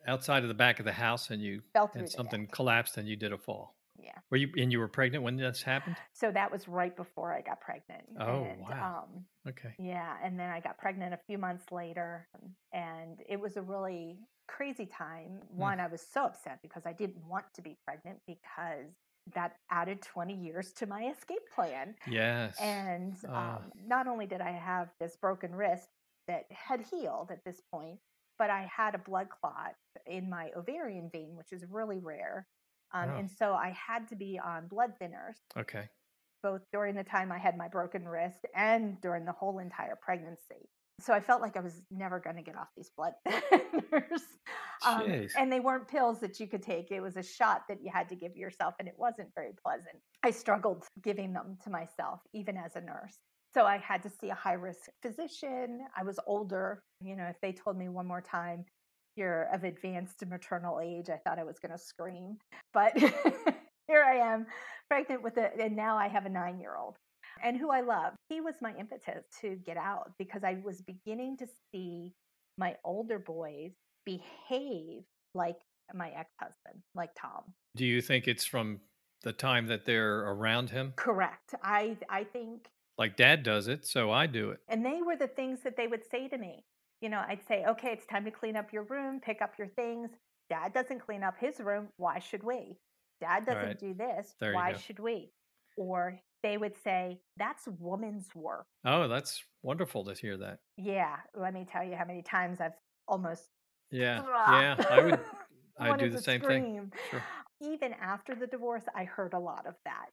[0.07, 1.61] outside of the back of the house and you
[1.95, 2.51] and something deck.
[2.51, 3.75] collapsed and you did a fall.
[4.03, 4.17] Yeah.
[4.29, 5.95] Were you and you were pregnant when this happened?
[6.13, 8.03] So that was right before I got pregnant.
[8.19, 9.05] Oh, and, wow.
[9.07, 9.73] Um, Okay.
[9.79, 12.27] yeah, and then I got pregnant a few months later,
[12.73, 15.39] and it was a really crazy time.
[15.53, 15.57] Mm.
[15.57, 18.93] One, I was so upset because I didn't want to be pregnant because
[19.33, 21.95] that added 20 years to my escape plan.
[22.07, 22.59] Yes.
[22.59, 23.57] And Ah.
[23.57, 25.87] um, not only did I have this broken wrist
[26.27, 27.99] that had healed at this point,
[28.37, 29.75] but I had a blood clot
[30.05, 32.47] in my ovarian vein, which is really rare.
[32.93, 33.17] Um, Oh.
[33.17, 35.89] And so I had to be on blood thinners okay.
[36.43, 40.69] both during the time I had my broken wrist and during the whole entire pregnancy.
[40.99, 44.21] So I felt like I was never going to get off these blood thinners.
[44.85, 47.91] Um, and they weren't pills that you could take, it was a shot that you
[47.93, 49.97] had to give yourself, and it wasn't very pleasant.
[50.23, 53.17] I struggled giving them to myself, even as a nurse.
[53.53, 55.81] So I had to see a high risk physician.
[55.97, 56.83] I was older.
[57.03, 58.65] You know, if they told me one more time,
[59.15, 62.37] you're of advanced maternal age, I thought I was going to scream.
[62.73, 62.97] But
[63.87, 64.45] here I am,
[64.89, 66.95] pregnant with a, and now I have a nine year old
[67.43, 68.13] and who I love.
[68.29, 72.13] He was my impetus to get out because I was beginning to see
[72.57, 73.71] my older boys
[74.05, 75.03] behave
[75.33, 75.57] like
[75.93, 77.43] my ex husband, like Tom.
[77.75, 78.79] Do you think it's from
[79.23, 80.93] the time that they're around him?
[80.95, 81.53] Correct.
[81.63, 84.59] I I think Like dad does it, so I do it.
[84.67, 86.63] and they were the things that they would say to me.
[87.01, 89.67] You know, I'd say, "Okay, it's time to clean up your room, pick up your
[89.67, 90.11] things."
[90.49, 92.77] Dad doesn't clean up his room, why should we?
[93.21, 93.79] Dad doesn't Right.
[93.79, 95.31] do this, There why should we?
[95.77, 100.59] Or they would say, "That's woman's work." Oh, that's wonderful to hear that.
[100.77, 102.77] Yeah, let me tell you how many times I've
[103.07, 103.49] almost
[103.91, 104.21] Yeah.
[104.25, 104.85] Yeah.
[104.89, 105.19] I would
[105.77, 106.93] I do the same thing.
[107.09, 107.23] Sure.
[107.61, 110.09] Even after the divorce, I heard a lot of that.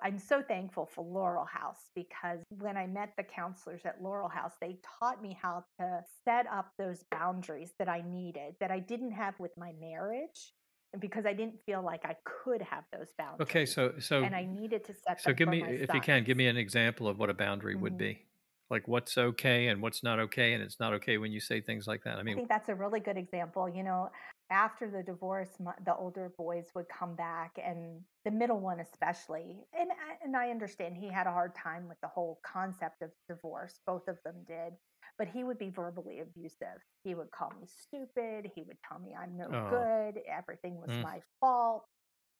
[0.00, 4.52] I'm so thankful for Laurel House because when I met the counselors at Laurel House,
[4.60, 9.12] they taught me how to set up those boundaries that I needed that I didn't
[9.12, 10.54] have with my marriage
[10.92, 13.48] and because I didn't feel like I could have those boundaries.
[13.48, 16.36] Okay, so so and I needed to set so give me if you can give
[16.36, 17.98] me an example of what a boundary would Mhm.
[17.98, 18.26] be.
[18.70, 21.86] Like what's okay and what's not okay and it's not okay when you say things
[21.86, 22.18] like that.
[22.18, 23.68] I mean I think that's a really good example.
[23.68, 24.10] You know,
[24.52, 29.66] after the divorce, my, the older boys would come back, and the middle one especially.
[29.72, 33.10] And I- and I understand he had a hard time with the whole concept of
[33.28, 33.80] divorce.
[33.86, 34.74] Both of them did,
[35.18, 36.84] but he would be verbally abusive.
[37.02, 38.52] He would call me stupid.
[38.54, 39.70] He would tell me I'm no Oh.
[39.70, 40.22] good.
[40.28, 41.02] Everything was Mm.
[41.02, 41.88] my fault.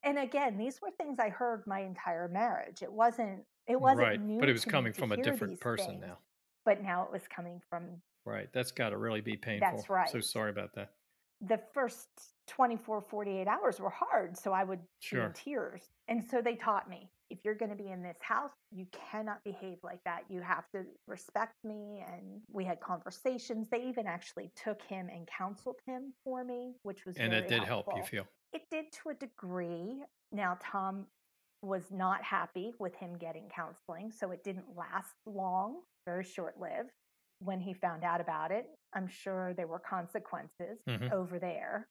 [0.04, 2.82] And again, these were things I heard my entire marriage.
[2.82, 3.46] It wasn't.
[3.66, 6.18] It wasn't right, new but it was coming from a different person things, now.
[6.64, 8.52] But now it was coming from Right.
[8.52, 9.78] That's got to really be painful.
[9.78, 10.08] So right.
[10.08, 10.94] So sorry about that.
[11.42, 12.08] The first
[12.48, 14.80] 24 48 hours were hard so i would
[15.10, 18.18] be in tears and so they taught me if you're going to be in this
[18.20, 20.24] house you cannot behave like that.
[20.28, 23.68] You have to respect me and we had conversations.
[23.70, 27.64] They even actually took him and counseled him for me which was And it did
[27.64, 28.26] help you feel.
[28.52, 30.02] it did to a degree.
[30.30, 31.06] Now tom
[31.62, 36.90] was not happy with him getting counseling so it didn't last long very short lived
[37.38, 41.12] when he found out about it i'm sure there were consequences Mhm.
[41.12, 41.88] over there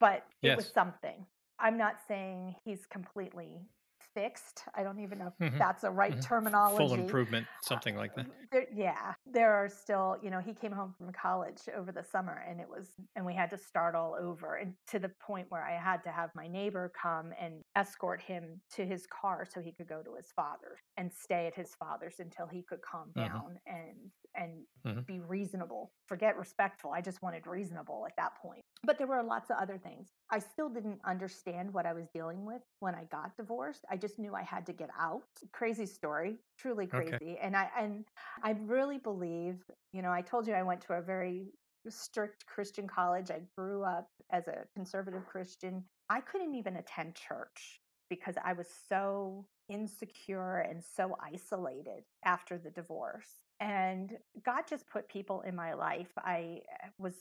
[0.00, 1.26] but it was something
[1.58, 3.68] i'm not saying he's completely
[4.14, 5.58] fixed i don't even know if Mhm.
[5.58, 6.22] that's a right Mhm.
[6.22, 8.26] terminology Full improvement, something like that.
[8.52, 12.44] there, yeah, there are still, you know, he came home from college over the summer
[12.48, 15.64] and it was, and we had to start all over and to the point where
[15.64, 19.72] I had to have my neighbor come and escort him to his car so he
[19.72, 23.26] could go to his father's and stay at his father's until he could calm Mhm.
[23.26, 25.06] down and, and Mhm.
[25.06, 25.92] be reasonable.
[26.06, 26.92] Forget respectful.
[26.92, 28.64] I just wanted reasonable at that point.
[28.84, 30.12] But there were lots of other things.
[30.30, 33.84] I still didn't understand what I was dealing with when I got divorced.
[33.90, 35.22] I just knew I had to get out.
[35.52, 37.18] Crazy story, truly Okay.
[37.18, 37.38] crazy.
[37.40, 38.04] And I and
[38.42, 41.52] I really believe, you know, I told you I went to a very
[41.88, 43.30] strict Christian college.
[43.30, 45.84] I grew up as a conservative Christian.
[46.10, 47.80] I couldn't even attend church
[48.10, 53.30] because I was so insecure and so isolated after the divorce.
[53.60, 56.12] And God just put people in my life.
[56.18, 57.14] I uh, was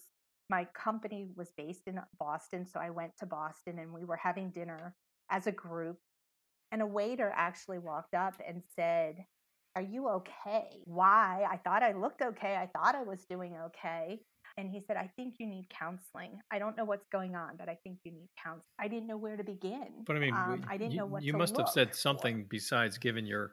[0.49, 4.49] my company was based in Boston, so I went to Boston and we were having
[4.49, 4.95] dinner
[5.29, 5.99] as a group.
[6.73, 9.23] And a waiter actually walked up and said,
[9.75, 10.81] Are you okay?
[10.85, 11.45] Why?
[11.49, 12.55] I thought I looked okay.
[12.55, 14.19] I thought I was doing okay.
[14.57, 16.39] And he said, I think you need counseling.
[16.51, 18.63] I don't know what's going on, but I think you need counseling.
[18.79, 20.03] I didn't know where to begin.
[20.07, 21.95] But I mean, um, I didn't you, know what you must have said for.
[21.95, 23.51] something besides giving your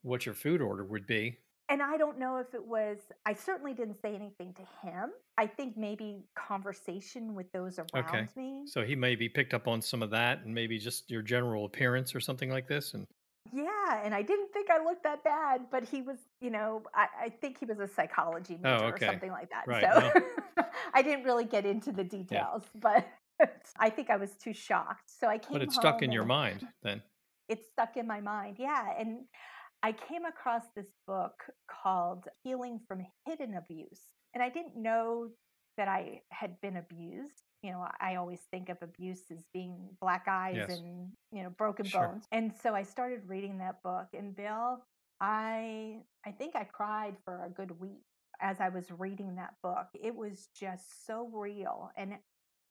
[0.00, 1.36] what your food order would be.
[1.70, 5.10] And I don't know if it was, I certainly didn't say anything to him.
[5.38, 8.26] I think maybe conversation with those around Okay.
[8.36, 8.62] me.
[8.66, 12.14] So he maybe picked up on some of that and maybe just your general appearance
[12.14, 12.92] or something like this.
[12.94, 13.06] And
[13.52, 17.06] Yeah, and I didn't think I looked that bad, but he was, you know, I,
[17.24, 19.06] I think he was a psychology Oh, major okay.
[19.06, 19.66] or something like that.
[19.66, 19.82] Right.
[19.82, 20.64] So
[20.94, 23.06] I didn't really get into the details, but
[23.78, 25.08] I think I was too shocked.
[25.18, 27.00] So I came but it stuck in your mind then.
[27.48, 28.56] it stuck in my mind.
[28.58, 28.92] Yeah.
[28.98, 29.24] And
[29.82, 31.32] I came across this book
[31.70, 34.08] called Healing from Hidden Abuse.
[34.34, 35.28] And I didn't know
[35.76, 37.42] that I had been abused.
[37.62, 40.78] You know, I always think of abuse as being black eyes Yes.
[40.78, 42.08] and, you know, broken Sure.
[42.08, 42.26] bones.
[42.32, 44.08] And so I started reading that book.
[44.12, 44.84] And Bill,
[45.20, 48.04] I I think I cried for a good week
[48.40, 49.88] as I was reading that book.
[49.94, 51.90] It was just so real.
[51.96, 52.18] And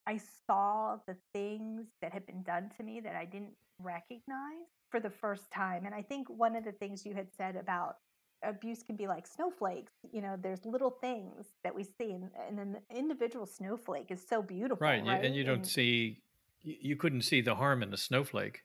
[0.07, 4.99] I saw the things that had been done to me that I didn't recognize for
[4.99, 5.85] the first time.
[5.85, 7.95] And I think one of the things you had said about
[8.43, 9.93] abuse can be like snowflakes.
[10.11, 14.41] You know, there's little things that we see, and, and an individual snowflake is so
[14.41, 14.85] beautiful.
[14.85, 15.03] Right.
[15.05, 15.23] Right.
[15.23, 16.21] And you don't see,
[16.61, 18.61] you couldn't see the harm in a snowflake.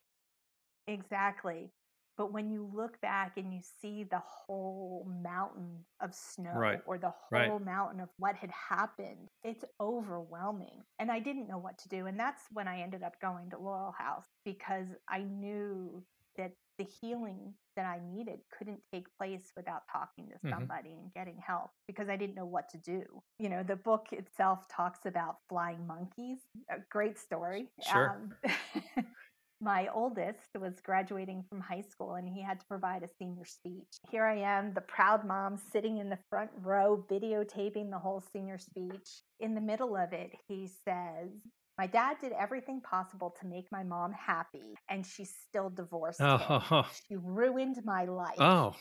[0.87, 1.71] Exactly.
[2.17, 6.97] But when you look back and you see the whole mountain of snow Right, or
[6.97, 7.49] the right.
[7.49, 10.85] whole mountain of what had happened, it's overwhelming.
[11.01, 12.07] And I didn't know what to do.
[12.07, 16.05] And that's when I ended up going to Laurel House because I knew
[16.37, 20.51] that the healing that I needed couldn't take place without talking to Mhm.
[20.51, 23.23] somebody and getting help because I didn't know what to do.
[23.39, 27.71] You know, the book itself talks about flying monkeys, a great story.
[27.81, 28.11] Sure.
[28.11, 28.35] Um,
[29.61, 33.97] my oldest was graduating from high school and he had to provide a senior speech.
[34.11, 38.59] Here I am, the proud mom sitting in the front row videotaping the whole senior
[38.59, 39.23] speech.
[39.41, 41.31] In the middle of it, he says,
[41.77, 46.27] My dad did everything possible to make my mom happy, and she still divorced him.
[46.49, 48.39] Oh, She ruined my life.
[48.39, 48.75] oh.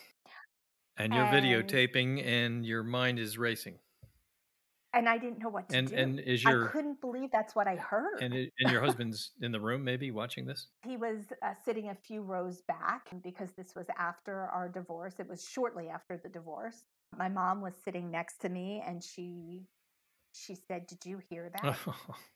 [0.95, 3.79] And you're And- videotaping and your mind is racing.
[4.95, 5.95] And I didn't know what to And do.
[5.95, 8.21] and is your I couldn't believe that's what I heard.
[8.21, 10.67] and, it, and your husband's in the room maybe watching this?
[10.85, 15.15] he was uh, sitting a few rows back because this was after our divorce.
[15.19, 16.83] It was shortly after the divorce.
[17.17, 19.63] My mom was sitting next to me, and she
[20.31, 21.75] she said, "Did you hear that?"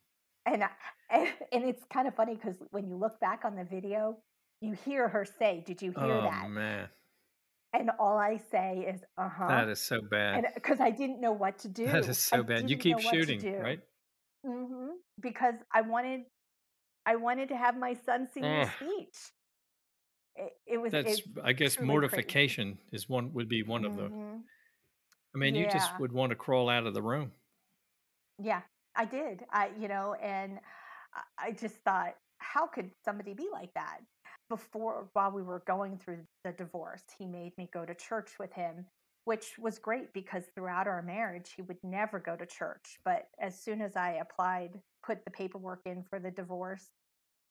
[0.47, 0.69] and, I,
[1.51, 4.17] and it's kind of funny because when you look back on the video,
[4.61, 6.89] you hear her say, "Did you hear oh that?" Oh man.
[7.73, 10.45] And all I say is, "Uh huh," That is so bad.
[10.55, 11.85] because I didn't know what to do.
[11.85, 12.69] That is so I bad.
[12.69, 13.79] You keep know what to shooting, right?
[14.45, 14.89] hmm
[15.19, 16.21] Because I wanted,
[17.05, 18.69] I wanted to have my son's senior Ugh.
[18.77, 19.17] speech.
[20.35, 20.93] It, it was.
[20.93, 21.93] That's it, I guess truly crazy.
[21.93, 24.43] mortification is one would be one of the Mhm.
[25.35, 27.31] I mean, you just would want to crawl out of the room.
[28.39, 28.61] Yeah,
[28.97, 29.45] I did.
[29.51, 30.59] I, you know, and
[31.37, 33.99] I- just thought, how could somebody be like that?
[34.49, 38.53] Before, while we were going through the divorce, he made me go to church with
[38.53, 38.85] him,
[39.25, 42.97] which was great because throughout our marriage, he would never go to church.
[43.05, 46.89] But as soon as I applied, put the paperwork in for the divorce,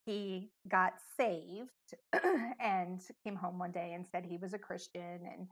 [0.07, 1.71] he got saved
[2.61, 5.49] and came home one day and said he was a Christian and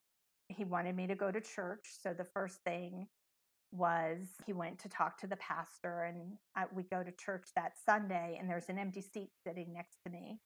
[0.49, 1.99] he wanted me to go to church.
[2.03, 3.09] So the first thing
[3.77, 7.73] was he went to talk to the pastor and I, we go to church that
[7.85, 10.41] sunday and there's an empty seat sitting next to me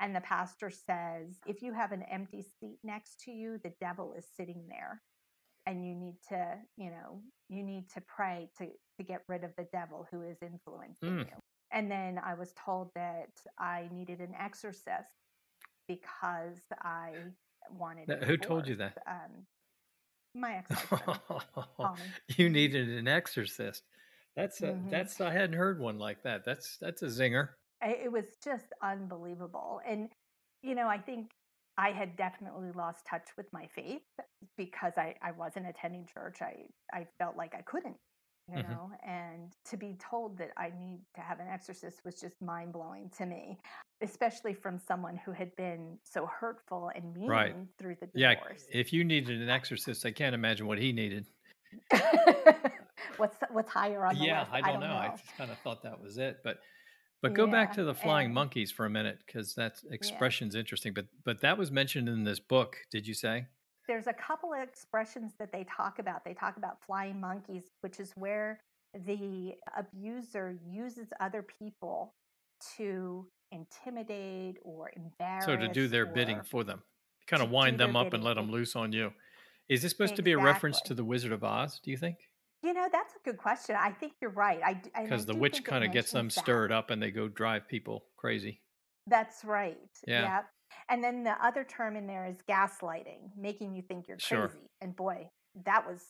[0.00, 4.14] and the pastor says if you have an empty seat next to you the devil
[4.16, 5.02] is sitting there
[5.66, 8.66] and you need to you know you need to pray to
[8.96, 11.26] to get rid of the devil who is influencing Mm.
[11.26, 11.36] you
[11.72, 15.16] and then i was told that i needed an exorcist
[15.88, 17.12] because i
[17.70, 18.96] wanted Now, who told you that?
[19.06, 19.46] um,
[20.40, 21.20] my ex-husband
[21.80, 22.02] Tommy.
[22.36, 23.84] you needed an exorcist.
[24.36, 24.90] That's a, Mhm.
[24.90, 26.44] that's I hadn't heard one like that.
[26.44, 27.50] That's that's a zinger.
[27.82, 30.08] I- it was just unbelievable and
[30.62, 31.30] you know i think
[31.76, 34.02] i had definitely lost touch with my faith
[34.56, 36.54] because i, I wasn't attending church i,
[36.92, 37.96] I felt like i couldn't
[38.48, 38.68] you Mhm.
[38.68, 43.10] know and to be told that i need to have an exorcist was just mind-blowing
[43.18, 43.60] to me
[44.02, 47.54] especially from someone who had been so hurtful and mean Right.
[47.78, 48.66] through the divorce.
[48.70, 51.26] Yeah, if you needed an uh, exorcist, I can't imagine what he needed.
[53.18, 54.86] what's what's higher on the yeah, list I don't, know.
[54.86, 56.60] I just kind of thought that was it, but
[57.20, 60.94] but go back to the flying and- monkeys for a minute because that expression's interesting.
[60.94, 62.76] But but that was mentioned in this book.
[62.90, 63.46] Did you say?
[63.88, 66.22] there's a couple of expressions that they talk about.
[66.22, 68.60] They talk about flying monkeys, which is where
[69.06, 72.14] the abuser uses other people
[72.76, 75.44] to intimidate or embarrass.
[75.44, 76.82] So to do their bidding for them,
[77.26, 79.12] kind of wind them up and let them loose on you.
[79.68, 81.80] Is this supposed to be a reference to the Wizard of Oz?
[81.82, 82.16] Do you think?
[82.62, 83.76] You know, that's a good question.
[83.78, 84.60] I think you're right.
[84.64, 86.32] I d- and I Because the witch kind of gets them that.
[86.32, 88.62] stirred up and they go drive people crazy.
[89.06, 89.78] That's right.
[90.06, 90.42] Yeah.
[90.88, 94.48] And then the other term in there is gaslighting, making you think you're Sure.
[94.48, 94.64] crazy.
[94.80, 95.30] And boy,
[95.64, 96.02] that was,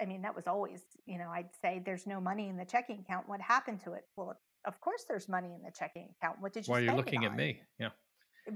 [0.00, 3.00] I mean, that was always, you know, I'd say there's no money in the checking
[3.00, 3.28] account.
[3.28, 4.04] What happened to it?
[4.16, 6.40] Well, of course there's money in the checking account.
[6.40, 7.62] What did you Why are you spend it looking at me?
[7.78, 7.90] Yeah.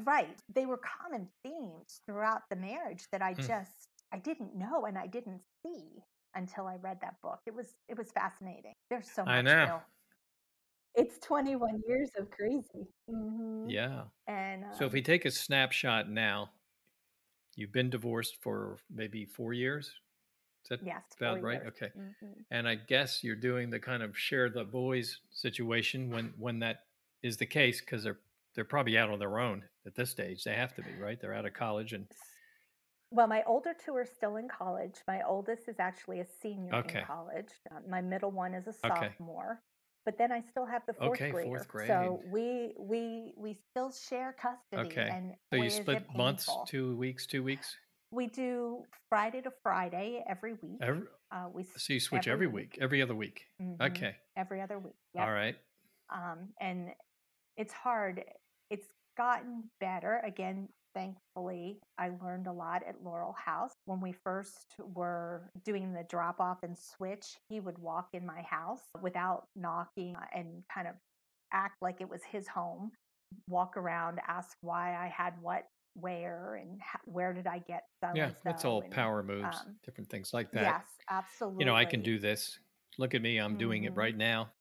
[0.04, 0.42] Right.
[0.48, 3.46] They were common themes throughout the marriage that I Hmm.
[3.46, 7.40] just I didn't know and I didn't see until I read that book.
[7.46, 8.74] It was it was fascinating.
[8.90, 9.32] There's so much.
[9.34, 9.82] I know.
[10.94, 12.88] It's 21 years of crazy.
[13.08, 14.04] hmm Yeah.
[14.26, 16.52] And So if um, we take a snapshot now,
[17.56, 20.00] you've been divorced for maybe four years.
[20.64, 21.62] Is that yes, about right?
[21.62, 21.68] years.
[21.68, 21.90] Okay.
[21.96, 22.44] Mhm.
[22.50, 26.86] And I guess you're doing the kind of share the boys situation when when that
[27.22, 28.20] is the case because they're
[28.54, 30.44] they're probably out on their own at this stage.
[30.44, 31.20] They have to be, right?
[31.20, 32.06] They're out of college and
[33.10, 35.00] Well, my older two are still in college.
[35.06, 37.00] My oldest is actually a senior Okay.
[37.00, 37.52] in college.
[37.70, 39.08] Uh, my middle one is a Okay.
[39.08, 39.62] sophomore.
[40.04, 41.48] But then I still have the fourth Okay, grader.
[41.48, 41.88] fourth grade.
[41.88, 44.88] So we we we still share custody.
[44.88, 45.08] Okay.
[45.10, 47.76] And so you split months, two weeks, two weeks.
[48.14, 50.78] We do Friday to Friday every week.
[50.80, 51.02] Every,
[51.32, 53.44] Uh, we so you switch every every week, every other week.
[53.60, 54.16] mhm, Okay.
[54.36, 54.94] every other week.
[55.16, 55.34] All Yep.
[55.34, 55.56] right.
[56.10, 56.94] Um, and
[57.56, 58.24] it's hard.
[58.70, 58.86] It's
[59.16, 60.18] gotten better.
[60.18, 63.74] Again, thankfully, I learned a lot at Laurel House.
[63.84, 68.42] When we first were doing the drop off and switch, he would walk in my
[68.42, 70.94] house without knocking and kind of
[71.52, 72.92] act like it was his home,
[73.48, 78.10] walk around, ask why I had what where and ho- where did I get so
[78.14, 80.62] Yeah, that's all and, power moves, um, different things like that.
[80.62, 81.60] Yes, absolutely.
[81.62, 82.58] You know, I can do this.
[82.98, 83.96] Look at me, I'm doing it Mhm.
[83.96, 84.52] right now.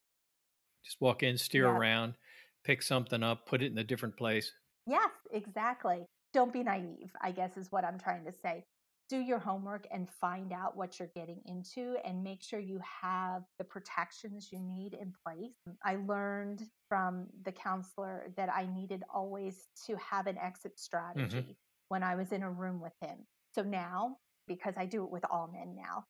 [0.83, 1.75] Just walk in, steer Yep.
[1.75, 2.17] around,
[2.63, 4.53] pick something up, put it in a different place.
[4.85, 6.05] Yes, exactly.
[6.33, 8.65] Don't be naive, I guess is what I'm trying to say.
[9.13, 13.43] Do your homework and find out what you're getting into and make sure you have
[13.59, 15.53] the protections you need in place.
[15.85, 21.55] I learned from the counselor that I needed always to have an exit strategy
[21.89, 23.19] when I was in a room with him.
[23.53, 26.05] So now, because I do it with all men now,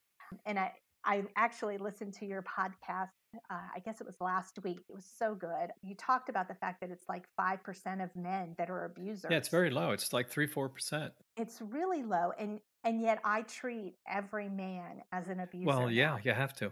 [0.46, 0.72] and I,
[1.04, 3.10] I actually listened to your podcast
[3.50, 4.80] uh, I guess it was last week.
[4.90, 5.72] It was so good.
[5.82, 9.30] You talked about the fact that it's like 5% of men that are abusers.
[9.30, 9.92] Yeah, it's very low.
[9.92, 11.14] It's like three, four percent.
[11.36, 12.32] It's really low.
[12.38, 15.66] And, and yet I treat every man as an abuser.
[15.68, 16.72] Well, yeah, you have to.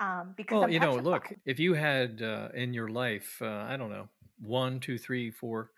[0.00, 3.46] Um, because Well, I'm you know, look, if you had uh, in your life, uh,
[3.68, 4.08] I don't know,
[4.40, 5.70] one, two, three, four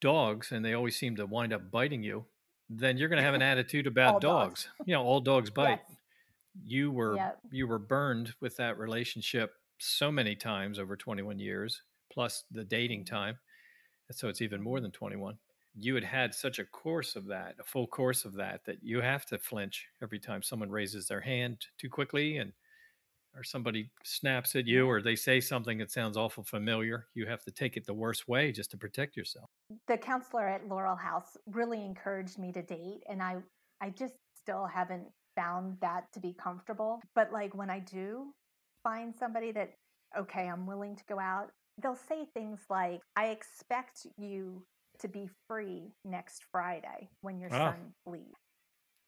[0.00, 2.24] dogs, and they always seem to wind up biting you,
[2.68, 4.64] then you're going to have an attitude about dogs.
[4.64, 4.86] dogs.
[4.86, 5.80] You know, all dogs bite.
[5.88, 5.96] Yes.
[6.64, 7.38] You were Yep.
[7.52, 11.82] you were burned with that relationship so many times over 21 years,
[12.12, 13.14] plus the dating Mm-hmm.
[13.14, 13.38] time.
[14.12, 15.38] So it's even more than 21.
[15.74, 19.00] You had had such a course of that, a full course of that, that you
[19.00, 22.52] have to flinch every time someone raises their hand too quickly and
[23.36, 27.06] or somebody snaps at you or they say something that sounds awful familiar.
[27.14, 29.48] You have to take it the worst way just to protect yourself.
[29.86, 33.36] the counselor at Laurel House really encouraged me to date and I
[33.80, 35.06] I just still haven't
[35.36, 37.00] found that to be comfortable.
[37.14, 38.32] But like when I do
[38.82, 39.74] find somebody that
[40.18, 41.50] okay, I'm willing to go out,
[41.80, 44.64] they'll say things like I expect you
[45.00, 47.58] to be free next Friday when your Oh.
[47.58, 48.38] son leaves.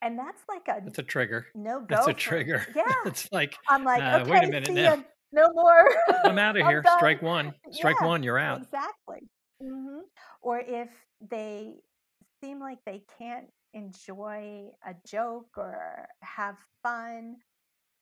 [0.02, 1.46] And that's like a That's a trigger.
[1.54, 1.86] no go.
[1.88, 2.66] That's a trigger.
[2.74, 2.84] Yeah.
[3.06, 4.94] it's like I'm like, uh, okay, wait a minute now.
[4.94, 5.02] ya.
[5.32, 5.88] No more.
[6.24, 6.82] I'm out of I'm here.
[6.82, 6.98] done.
[6.98, 7.54] Strike one.
[7.70, 8.22] Strike Yeah, one.
[8.22, 8.62] You're out.
[8.62, 9.28] Exactly.
[9.60, 10.00] hmm
[10.42, 10.88] Or if
[11.30, 11.74] they
[12.42, 17.36] seem like they can't enjoy a joke or have fun,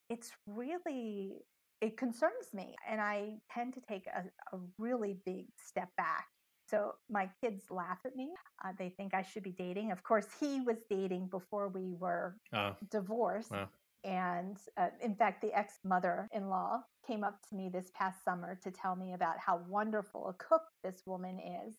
[0.08, 1.36] it's really,
[1.80, 2.74] it concerns me.
[2.88, 4.24] And I tend to take a,
[4.56, 6.26] a really big step back.
[6.70, 8.30] So my kids laugh at me.
[8.64, 9.90] Uh, they think I should be dating.
[9.92, 13.50] Of course, he was dating before we were Oh, divorced.
[13.50, 13.68] Wow.
[14.04, 18.24] And uh, in fact, the ex mother in law came up to me this past
[18.24, 21.74] summer to tell me about how wonderful a cook this woman is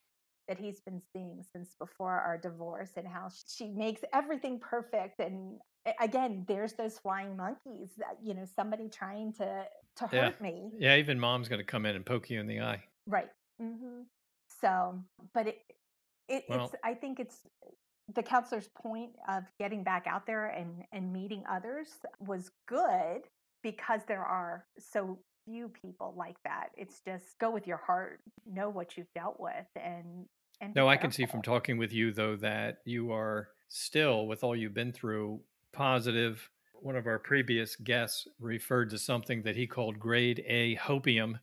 [0.48, 5.20] that he's been seeing since before our divorce and how she makes everything perfect.
[5.20, 5.60] And
[6.00, 9.64] again, there's those flying monkeys that, you know, somebody trying to,
[9.98, 10.26] to Yeah.
[10.26, 10.72] hurt me.
[10.78, 10.98] yeah.
[10.98, 12.84] Even mom's going to come in and poke you in the eye.
[13.08, 13.30] Right.
[13.60, 14.02] hmm
[14.62, 15.03] So,
[15.34, 15.57] but it,
[16.28, 17.41] it Well- it's, I think it's
[18.16, 21.88] the counselor's point of getting back out there and, and meeting others
[22.20, 23.22] was good
[23.64, 26.70] because there are so few people like that.
[26.76, 30.26] It's just go with your heart, know what you've dealt with and,
[30.59, 34.43] and No, I can see from talking with you, though, that you are still, with
[34.43, 35.39] all you've been through,
[35.72, 36.47] positive.
[36.74, 41.39] One of our previous guests referred to something that he called grade A hopium,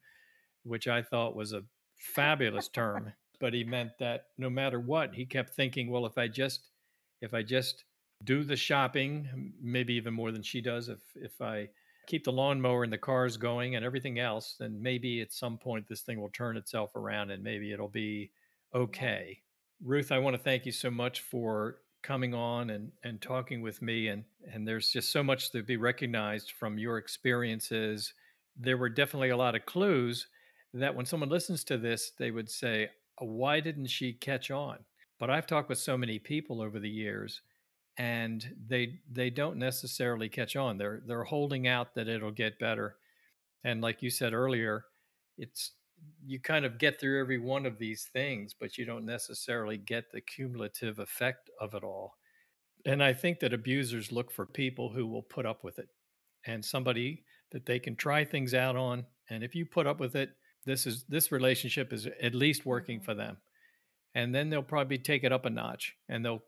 [0.65, 1.63] which I thought was a
[1.99, 3.13] fabulous term.
[3.41, 6.71] But he meant that no matter what, he kept thinking, well, if I just,
[7.21, 7.85] if I just
[8.25, 11.69] do the shopping, maybe even more than she does, if if I
[12.09, 15.87] keep the lawnmower and the cars going and everything else, then maybe at some point
[15.87, 18.31] this thing will turn itself around and maybe it'll be
[18.75, 19.39] okay.
[19.85, 23.83] Ruth, I want to thank you so much for coming on and, and talking with
[23.83, 24.09] me.
[24.09, 28.15] And, and there's just so much to be recognized from your experiences.
[28.57, 30.29] There were definitely a lot of clues
[30.75, 32.91] that when someone listens to this, they would say,
[33.21, 34.79] uh, Why didn't she catch on?
[35.19, 37.43] But I've talked with so many people over the years
[37.99, 40.79] and they they don't necessarily catch on.
[40.79, 42.97] They're they're holding out that it'll get better.
[43.65, 44.85] And like you said earlier,
[45.37, 45.73] it's
[46.25, 50.13] you kind of get through every one of these things, but you don't necessarily get
[50.13, 52.15] the cumulative effect of it all.
[52.87, 55.89] And I think that abusers look for people who will put up with it
[56.47, 59.05] and somebody that they can try things out on.
[59.29, 60.31] And if you put up with it,
[60.65, 63.05] this is this relationship is at least working mm-hmm.
[63.05, 63.39] for them.
[64.15, 66.43] And then they'll probably take it up a notch and they'll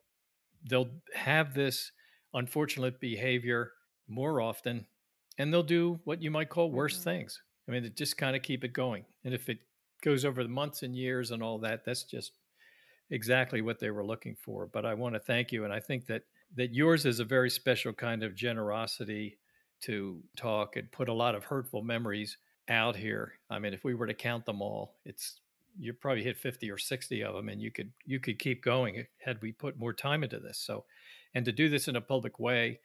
[0.68, 1.92] they'll have this
[2.34, 3.72] unfortunate behavior
[4.08, 4.86] more often
[5.38, 7.04] and they'll do what you might call worse mm-hmm.
[7.04, 7.40] things
[7.70, 9.04] I mean, just kind of keep it going.
[9.24, 9.58] And if it
[10.02, 12.32] goes over the months and years and all that, that's just
[13.10, 14.66] exactly what they were looking for.
[14.66, 15.64] But I want to thank you.
[15.64, 16.22] And I think that
[16.56, 19.38] that yours is a very special kind of generosity
[19.82, 22.36] to talk and put a lot of hurtful memories
[22.70, 23.32] out here.
[23.50, 25.40] I mean, if we were to count them all, it's
[25.78, 29.06] you probably hit 50 or 60 of them and you could you could keep going
[29.18, 30.58] had we put more time into this.
[30.58, 30.84] So
[31.34, 32.80] and to do this in a public way,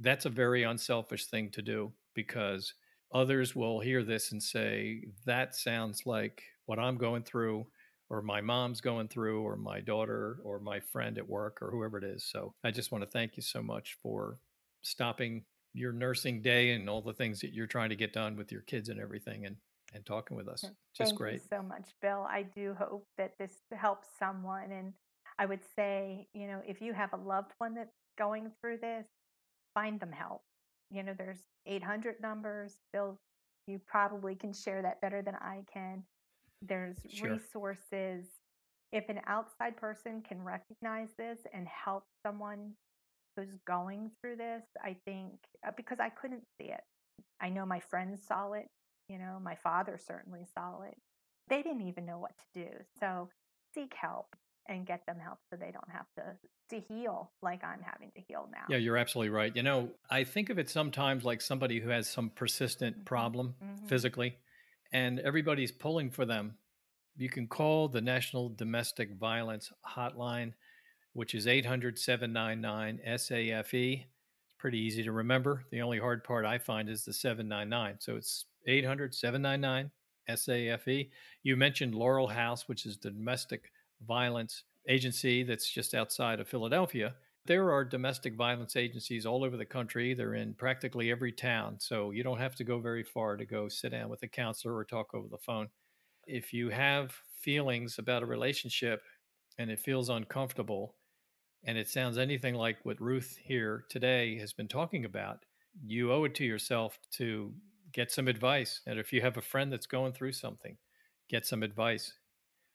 [0.00, 2.74] that's a very unselfish thing to do because
[3.12, 7.66] others will hear this and say, that sounds like what I'm going through,
[8.08, 11.98] or my mom's going through, or my daughter, or my friend at work, or whoever
[11.98, 12.24] it is.
[12.24, 14.38] So I just want to thank you so much for
[14.82, 15.44] stopping
[15.74, 18.62] your nursing day and all the things that you're trying to get done with your
[18.62, 19.56] kids and everything and
[19.94, 20.62] and talking with us.
[20.96, 21.34] Just Thank great.
[21.34, 22.26] you so much, Bill.
[22.26, 24.72] I do hope that this helps someone.
[24.72, 24.94] And
[25.38, 29.04] I would say, you know, if you have a loved one that's going through this,
[29.74, 30.40] find them help
[30.92, 32.74] you know, there's 800 numbers.
[32.92, 33.18] Bill,
[33.66, 36.04] you probably can share that better than I can.
[36.60, 37.32] There's sure.
[37.32, 38.26] resources.
[38.92, 42.72] If an outside person can recognize this and help someone
[43.36, 45.34] who's going through this, I think,
[45.66, 46.82] uh, because I couldn't see it.
[47.40, 48.68] I know my friends saw it.
[49.08, 50.96] You know, my father certainly saw it.
[51.48, 52.68] They didn't even know what to do.
[52.98, 53.28] So
[53.74, 54.36] seek help
[54.68, 56.22] and get them help so they don't have to
[56.70, 58.64] to heal like I'm having to heal now.
[58.68, 59.54] Yeah, you're absolutely right.
[59.54, 63.04] You know, I think of it sometimes like somebody who has some persistent mm-hmm.
[63.04, 63.86] problem mm-hmm.
[63.86, 64.36] physically
[64.92, 66.54] and everybody's pulling for them.
[67.16, 70.52] You can call the National Domestic Violence Hotline,
[71.14, 73.74] which is 800 799 SAFE.
[73.74, 75.64] It's pretty easy to remember.
[75.70, 77.96] The only hard part I find is the 799.
[78.00, 79.90] So it's 800 799
[80.28, 81.08] SAFE.
[81.42, 83.70] You mentioned Laurel House, which is the domestic
[84.06, 87.14] violence agency that's just outside of Philadelphia.
[87.44, 90.14] There are domestic violence agencies all over the country.
[90.14, 91.76] They're in practically every town.
[91.80, 94.76] So you don't have to go very far to go sit down with a counselor
[94.76, 95.68] or talk over the phone.
[96.26, 99.02] If you have feelings about a relationship
[99.58, 100.94] and it feels uncomfortable,
[101.64, 105.44] and it sounds anything like what Ruth here today has been talking about,
[105.84, 107.52] you owe it to yourself to
[107.92, 108.80] get some advice.
[108.86, 110.76] And if you have a friend that's going through something,
[111.28, 112.12] get some advice.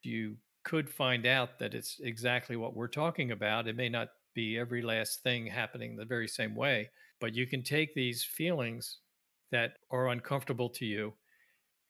[0.04, 3.68] You could find out that it's exactly what we're talking about.
[3.68, 7.64] It may not be every last thing happening the very same way, but you can
[7.64, 9.00] take these feelings
[9.52, 11.14] that are uncomfortable to you,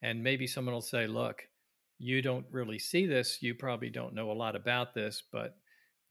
[0.02, 1.42] and maybe someone will say, Look,
[1.98, 3.42] you don't really see this.
[3.42, 5.58] You probably don't know a lot about this, but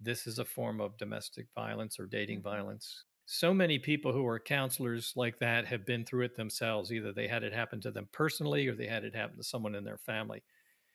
[0.00, 2.48] this is a form of domestic violence or dating mm-hmm.
[2.48, 3.04] violence.
[3.26, 6.92] So many people who are counselors like that have been through it themselves.
[6.92, 9.74] Either they had it happen to them personally or they had it happen to someone
[9.74, 10.42] in their family.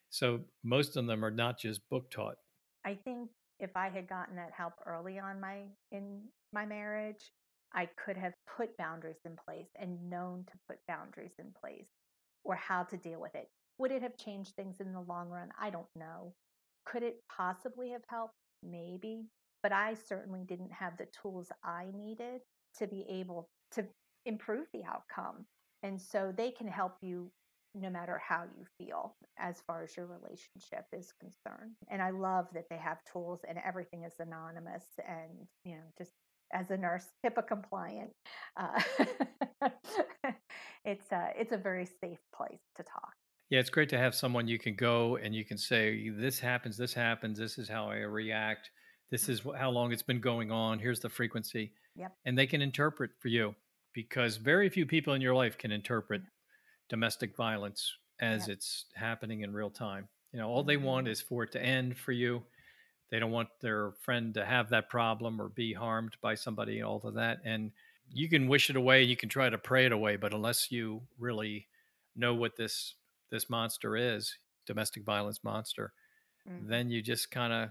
[0.09, 2.35] So most of them are not just book taught.
[2.85, 6.21] I think if I had gotten that help early on my in
[6.53, 7.31] my marriage,
[7.73, 11.88] I could have put boundaries in place and known to put boundaries in place
[12.43, 13.49] or how to deal with it.
[13.77, 15.49] Would it have changed things in the long run?
[15.59, 16.34] I don't know.
[16.85, 18.35] Could it possibly have helped?
[18.63, 19.25] Maybe.
[19.63, 22.41] But I certainly didn't have the tools I needed
[22.79, 23.85] to be able to
[24.25, 25.45] improve the outcome.
[25.83, 27.31] And so they can help you
[27.73, 31.71] no matter how you feel as far as your relationship is concerned.
[31.89, 36.11] And I love that they have tools and everything is anonymous and, you know, just
[36.53, 38.11] as a nurse, HIPAA compliant.
[38.57, 38.81] Uh,
[40.85, 43.13] it's a it's a very safe place to talk.
[43.51, 46.77] Yeah, it's great to have someone you can go and you can say, "This happens,
[46.77, 48.71] this happens, this is how I react,
[49.09, 50.79] this is how long it's been going on.
[50.79, 52.15] Here's the frequency." Yep.
[52.23, 53.53] And they can interpret for you
[53.93, 56.21] because very few people in your life can interpret
[56.87, 58.53] domestic violence as yeah.
[58.53, 60.07] it's happening in real time.
[60.31, 61.11] You know, all they want mm-hmm.
[61.11, 62.43] is for it to end for you.
[63.09, 67.01] They don't want their friend to have that problem or be harmed by somebody, all
[67.03, 67.39] of that.
[67.43, 67.71] And
[68.09, 71.01] you can wish it away, you can try to pray it away, but unless you
[71.19, 71.67] really
[72.15, 72.95] know what this
[73.31, 75.93] this monster is, domestic violence monster,
[76.49, 76.67] mm-hmm.
[76.69, 77.69] then you just kind of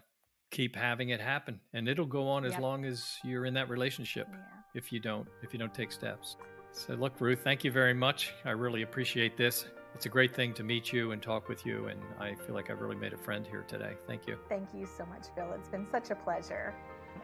[0.51, 4.27] keep having it happen and it'll go on as long as you're in that relationship
[4.33, 4.39] yeah.
[4.75, 6.37] if you don't if you don't take steps
[6.73, 10.53] so look ruth thank you very much i really appreciate this it's a great thing
[10.53, 13.17] to meet you and talk with you and i feel like i've really made a
[13.17, 16.75] friend here today thank you thank you so much phil it's been such a pleasure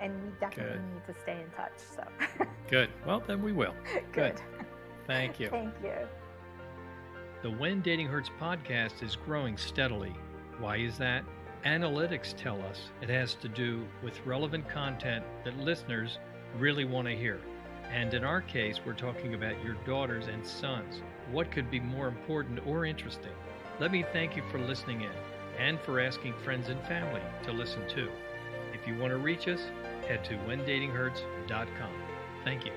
[0.00, 0.94] and we definitely Good.
[0.94, 2.90] need to stay in touch so Good.
[3.06, 3.74] Well, then we will.
[4.12, 4.34] Good.
[4.36, 4.40] Good.
[5.06, 5.48] Thank you.
[5.50, 5.94] Thank you.
[7.42, 10.14] The When Dating Hurts podcast is growing steadily.
[10.58, 11.22] Why is that?
[11.66, 16.18] Analytics tell us it has to do with relevant content that listeners
[16.58, 17.38] really want to hear.
[17.92, 21.02] And in our case, we're talking about your daughters and sons.
[21.30, 23.32] What could be more important or interesting?
[23.80, 25.12] Let me thank you for listening in
[25.58, 28.08] and for asking friends and family to listen too.
[28.72, 29.60] If you want to reach us,
[30.08, 31.92] head to whendatinghurts.com.
[32.44, 32.72] Thank you.